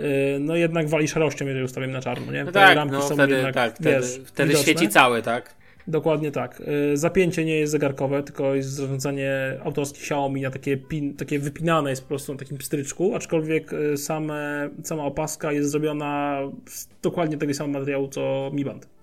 [0.00, 0.04] y,
[0.40, 2.44] no jednak wali szarością, jeżeli ustawiam na czarno, nie?
[2.44, 5.54] No Te tak, no wtedy, jednak, tak, wtedy, wiesz, wtedy świeci cały, tak?
[5.86, 6.62] Dokładnie tak.
[6.92, 9.32] Y, zapięcie nie jest zegarkowe, tylko jest zarządzanie
[9.64, 14.70] autorskie Xiaomi na takie, pin, takie wypinane jest po prostu na takim pstryczku, aczkolwiek same,
[14.82, 18.93] sama opaska jest zrobiona z dokładnie tego samego materiału co Mi Band.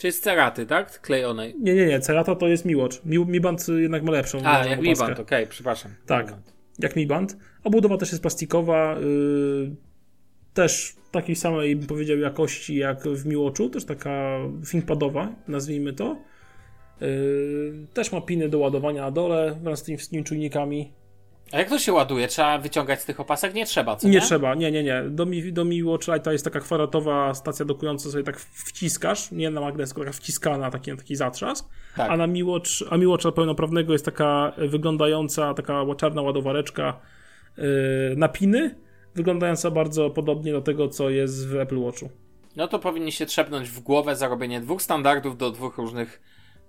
[0.00, 1.00] Czyli z ceraty, tak?
[1.00, 1.54] Klejonej.
[1.58, 3.04] Nie, nie, nie, Cerata to jest Mi Watch.
[3.04, 4.38] Mi, Mi Band jednak ma lepszą.
[4.44, 4.82] A, jak opaskę.
[4.82, 5.94] Mi Band, okej, przepraszam.
[6.06, 6.26] Tak.
[6.26, 6.52] Mi Band.
[6.78, 7.36] jak Mi Band.
[7.64, 8.96] Obudowa też jest plastikowa.
[9.00, 9.76] Yy,
[10.54, 13.68] też takiej samej, bym powiedział, jakości jak w Mi Watchu.
[13.68, 14.38] Też taka
[14.70, 16.16] ThinkPadowa, nazwijmy to.
[17.00, 20.92] Yy, też ma piny do ładowania na dole wraz z tymi wszystkimi czujnikami.
[21.52, 22.28] A jak to się ładuje?
[22.28, 23.54] Trzeba wyciągać z tych opasek?
[23.54, 24.14] Nie trzeba, co nie?
[24.14, 25.02] Nie trzeba, nie, nie, nie.
[25.10, 29.50] Do Mi, do Mi Watch Lite jest taka kwadratowa stacja dokująca, sobie tak wciskasz, nie
[29.50, 31.68] na magnes, tylko taka wciskana, taki, taki zatrzask.
[31.96, 32.10] Tak.
[32.10, 37.00] A na Mi Watch, a Mi Watcha pełnoprawnego jest taka wyglądająca, taka czarna ładowareczka
[37.56, 37.64] yy,
[38.16, 38.74] na piny,
[39.14, 42.10] wyglądająca bardzo podobnie do tego, co jest w Apple Watchu.
[42.56, 46.20] No to powinni się trzepnąć w głowę zarobienie dwóch standardów do dwóch różnych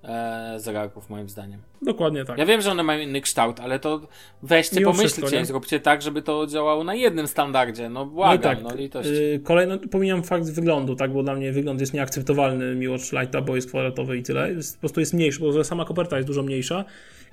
[0.04, 1.62] e, zegarków, moim zdaniem.
[1.82, 2.38] Dokładnie tak.
[2.38, 4.02] Ja wiem, że one mają inny kształt, ale to
[4.43, 7.89] weźcie, Mimo pomyślcie wszystko, zróbcie tak, żeby to działało na jednym standardzie.
[7.89, 11.52] No No i błagam, tak, no yy, kolejno, pomijam fakt wyglądu, tak, bo dla mnie
[11.52, 14.52] wygląd jest nieakceptowalny Mi Watch Lite'a, bo jest kwadratowy i tyle.
[14.52, 16.86] Jest, po prostu jest mniejszy, bo sama koperta jest dużo mniejsza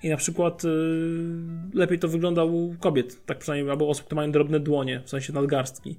[0.03, 0.71] i na przykład yy,
[1.75, 5.33] lepiej to wygląda u kobiet, tak przynajmniej, albo osób, które mają drobne dłonie, w sensie
[5.33, 5.97] nadgarstki.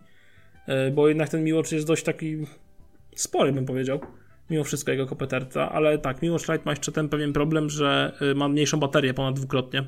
[0.67, 2.37] Yy, bo jednak ten Mi Watch jest dość taki
[3.15, 3.99] spory, bym powiedział.
[4.49, 8.17] Mimo wszystko jego koperta, ale tak, Mi Watch Lite ma jeszcze ten pewien problem, że
[8.21, 9.85] yy, ma mniejszą baterię ponad dwukrotnie.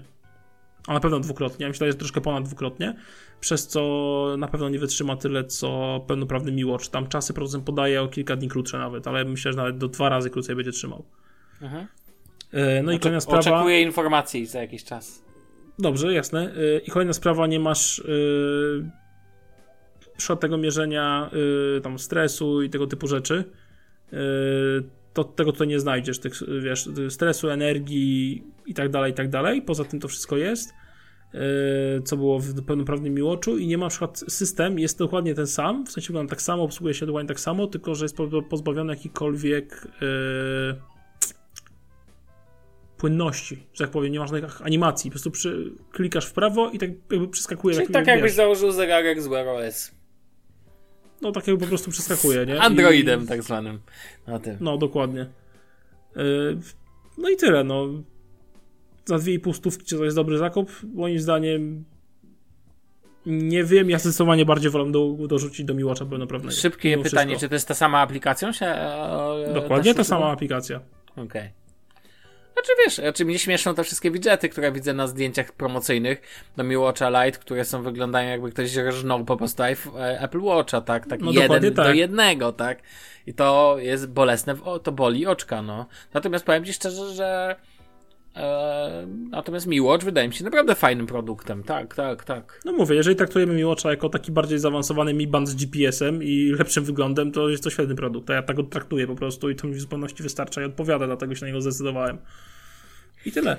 [0.88, 2.96] A na pewno dwukrotnie, myślę, że troszkę ponad dwukrotnie,
[3.40, 6.88] przez co na pewno nie wytrzyma tyle, co pełnoprawny Mi Watch.
[6.88, 10.10] Tam czasy producent podaje o kilka dni krótsze nawet, ale myślę, że nawet do dwa
[10.10, 11.06] razy krócej będzie trzymał.
[11.62, 11.88] Mhm.
[12.52, 13.40] E, No i kolejna sprawa.
[13.40, 15.24] Oczekuję informacji za jakiś czas.
[15.80, 16.54] Dobrze, jasne.
[16.76, 18.04] E, I kolejna sprawa, nie masz
[20.28, 21.30] yy, tego mierzenia
[21.74, 23.44] yy, tam stresu i tego typu rzeczy.
[25.14, 29.62] To tego tutaj nie znajdziesz, tych, wiesz, stresu, energii i tak dalej, i tak dalej.
[29.62, 30.74] Poza tym to wszystko jest,
[31.34, 31.40] yy,
[32.06, 35.48] co było w pełnoprawnym Mi Watchu i nie ma na przykład system, jest dokładnie ten
[35.48, 38.42] sam, w sensie wygląda tak samo, obsługuje się dokładnie tak samo, tylko że jest po-
[38.42, 40.76] pozbawiony jakikolwiek yy,
[42.98, 46.80] płynności, że tak powiem, nie masz żadnych animacji, po prostu przy, klikasz w prawo i
[46.80, 47.76] tak jakby przeskakuje.
[47.76, 50.01] Czyli tak, tak jak jakbyś wiesz, założył zegarek z Wear OS.
[51.22, 52.62] No tak jakby po prostu przeskakuje, nie?
[52.62, 53.80] Androidem I, tak zwanym.
[54.28, 54.58] Na tym.
[54.60, 55.26] No, dokładnie.
[56.16, 56.58] Yy,
[57.18, 57.88] No i tyle, no.
[59.06, 60.72] Za 2,5 stówki czy to jest dobry zakup?
[60.94, 61.86] Moim zdaniem
[63.26, 66.56] nie wiem, ja zdecydowanie bardziej wolę do, dorzucić do miłacza pełnoprawnego.
[66.56, 67.40] Szybkie pytanie, wszystko.
[67.40, 68.54] czy to jest ta sama aplikacja?
[68.54, 70.82] Się, e, Dokładnie da ta sama aplikacja.
[71.16, 71.50] Okej.
[72.62, 76.22] Znaczy wiesz, znaczy mnie śmieszą te wszystkie widżety, które widzę na zdjęciach promocyjnych
[76.58, 79.76] do Mi Watcha Lite, które są wyglądają jakby ktoś rżnął po prostu e,
[80.22, 81.08] Apple Watcha, tak?
[81.08, 81.96] Tak No jeden dokładnie do tak.
[81.96, 82.80] jednego, tak?
[83.28, 85.86] I to jest bolesne, o, to boli oczka, no.
[86.14, 87.56] Natomiast powiem ci szczerze, że
[89.30, 92.60] natomiast Mi Watch wydaje mi się naprawdę fajnym produktem, tak, tak, tak.
[92.66, 96.84] No mówię, jeżeli traktujemy miłacza jako taki bardziej zaawansowany Mi Band z GPS-em i lepszym
[96.84, 98.30] wyglądem, to jest to świetny produkt.
[98.30, 101.06] A ja tak go traktuję po prostu i to mi w zupełności wystarcza i odpowiada,
[101.08, 102.18] dlatego się na niego zdecydowałem.
[103.26, 103.58] I tyle.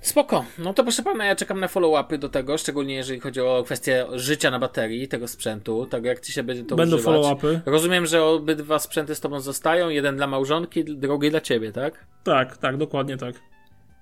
[0.00, 0.44] Spoko.
[0.58, 4.06] No to proszę pana, ja czekam na follow-upy do tego, szczególnie jeżeli chodzi o kwestię
[4.12, 7.14] życia na baterii tego sprzętu, tak jak ci się będzie to Będą używać.
[7.14, 7.60] follow-upy.
[7.66, 12.06] Rozumiem, że obydwa sprzęty z tobą zostają, jeden dla małżonki, drugi dla ciebie, tak?
[12.24, 13.34] Tak, tak, dokładnie tak.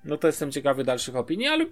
[0.05, 1.65] No to jestem ciekawy dalszych opinii, ale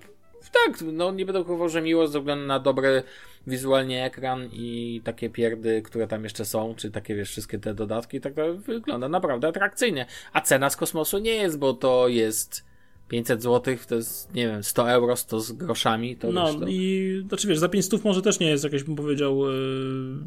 [0.52, 3.04] tak, no nie będę ukrywał, że miło ze względu na dobry
[3.48, 8.22] wizualnie ekran i takie pierdy, które tam jeszcze są, czy takie wiesz, wszystkie te dodatki,
[8.22, 10.06] tak to wygląda naprawdę atrakcyjnie.
[10.34, 12.66] A cena z kosmosu nie jest, bo to jest
[13.08, 16.68] 500 zł, to jest, nie wiem, 100 euro, 100 z groszami, to No wiesz, to...
[16.68, 20.18] i znaczy wiesz, za 500 może też nie jest jakieś, bym powiedział, yy,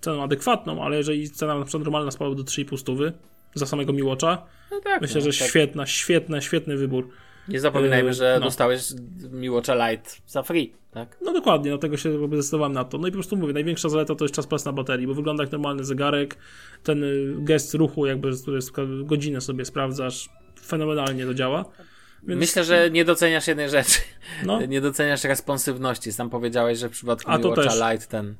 [0.00, 3.12] ceną adekwatną, ale jeżeli cena na przykład normalna spadła do 3,5 stówy
[3.54, 5.48] za samego Miłocza, no tak, myślę, no, że tak.
[5.48, 7.08] świetna, świetna, świetny wybór.
[7.48, 8.46] Nie zapominajmy, Yy, że no.
[8.46, 8.92] dostałeś
[9.30, 11.18] Miłocza Lite za free, tak?
[11.22, 12.98] No dokładnie, dlatego się zdecydowałem na to.
[12.98, 15.42] No i po prostu mówię, największa zaleta to jest czas pracy na baterii, bo wygląda
[15.42, 16.36] jak normalny zegarek,
[16.82, 18.72] ten y, gest ruchu jakby, który jest
[19.04, 20.28] godzinę sobie sprawdzasz,
[20.60, 21.64] fenomenalnie to działa.
[22.26, 24.00] Więc, Myślę, że nie doceniasz jednej rzeczy.
[24.46, 26.12] no, Nie doceniasz responsywności.
[26.12, 27.74] Sam powiedziałeś, że w przypadku A, też.
[27.92, 28.34] Lite ten.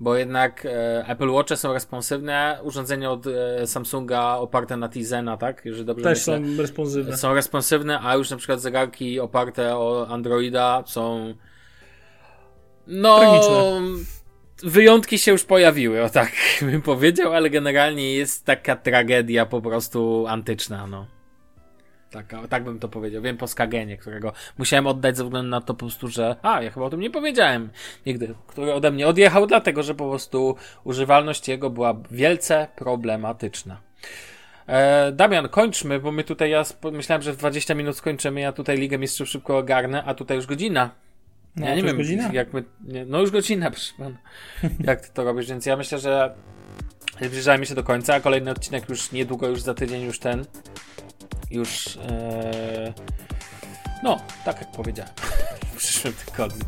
[0.00, 5.62] Bo jednak e, Apple Watche są responsywne, urządzenia od e, Samsunga oparte na Tizena, tak?
[5.64, 6.38] Jeżeli dobrze też myślę.
[6.38, 7.16] są responsywne.
[7.16, 11.34] Są responsywne, a już na przykład zegarki oparte o Androida są.
[12.86, 13.18] No.
[13.18, 13.80] Tragiczne.
[14.62, 16.32] Wyjątki się już pojawiły, o tak
[16.70, 21.15] bym powiedział, ale generalnie jest taka tragedia po prostu antyczna, no.
[22.10, 23.22] Taka, tak bym to powiedział.
[23.22, 26.36] Wiem po Skagenie, którego musiałem oddać ze względu na to po prostu, że.
[26.42, 27.70] A, ja chyba o tym nie powiedziałem
[28.06, 28.34] nigdy.
[28.46, 33.80] Który ode mnie odjechał, dlatego że po prostu używalność jego była wielce problematyczna.
[34.66, 38.78] E, Damian, kończmy, bo my tutaj, ja myślałem, że w 20 minut skończymy, ja tutaj
[38.78, 40.90] Ligę Mistrzów szybko ogarnę, a tutaj już godzina.
[41.56, 42.32] No, ja nie wiem, godzina?
[42.32, 42.64] jak my.
[42.84, 44.16] Nie, no już godzina, proszę pana.
[44.88, 46.34] jak ty to robisz, więc ja myślę, że
[47.22, 50.44] Zbliżajmy się do końca, a kolejny odcinek już niedługo, już za tydzień, już ten.
[51.50, 51.96] Już.
[51.96, 52.92] E,
[54.02, 55.12] no, tak jak powiedziałem.
[55.74, 56.64] w przyszłym tygodniu.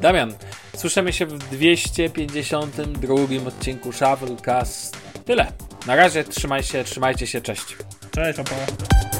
[0.00, 0.34] Damian,
[0.76, 3.14] słyszymy się w 252
[3.46, 4.96] odcinku Shufflecast.
[5.24, 5.52] Tyle.
[5.86, 7.76] Na razie trzymaj się, trzymajcie się, cześć.
[8.10, 9.15] Cześć, papa.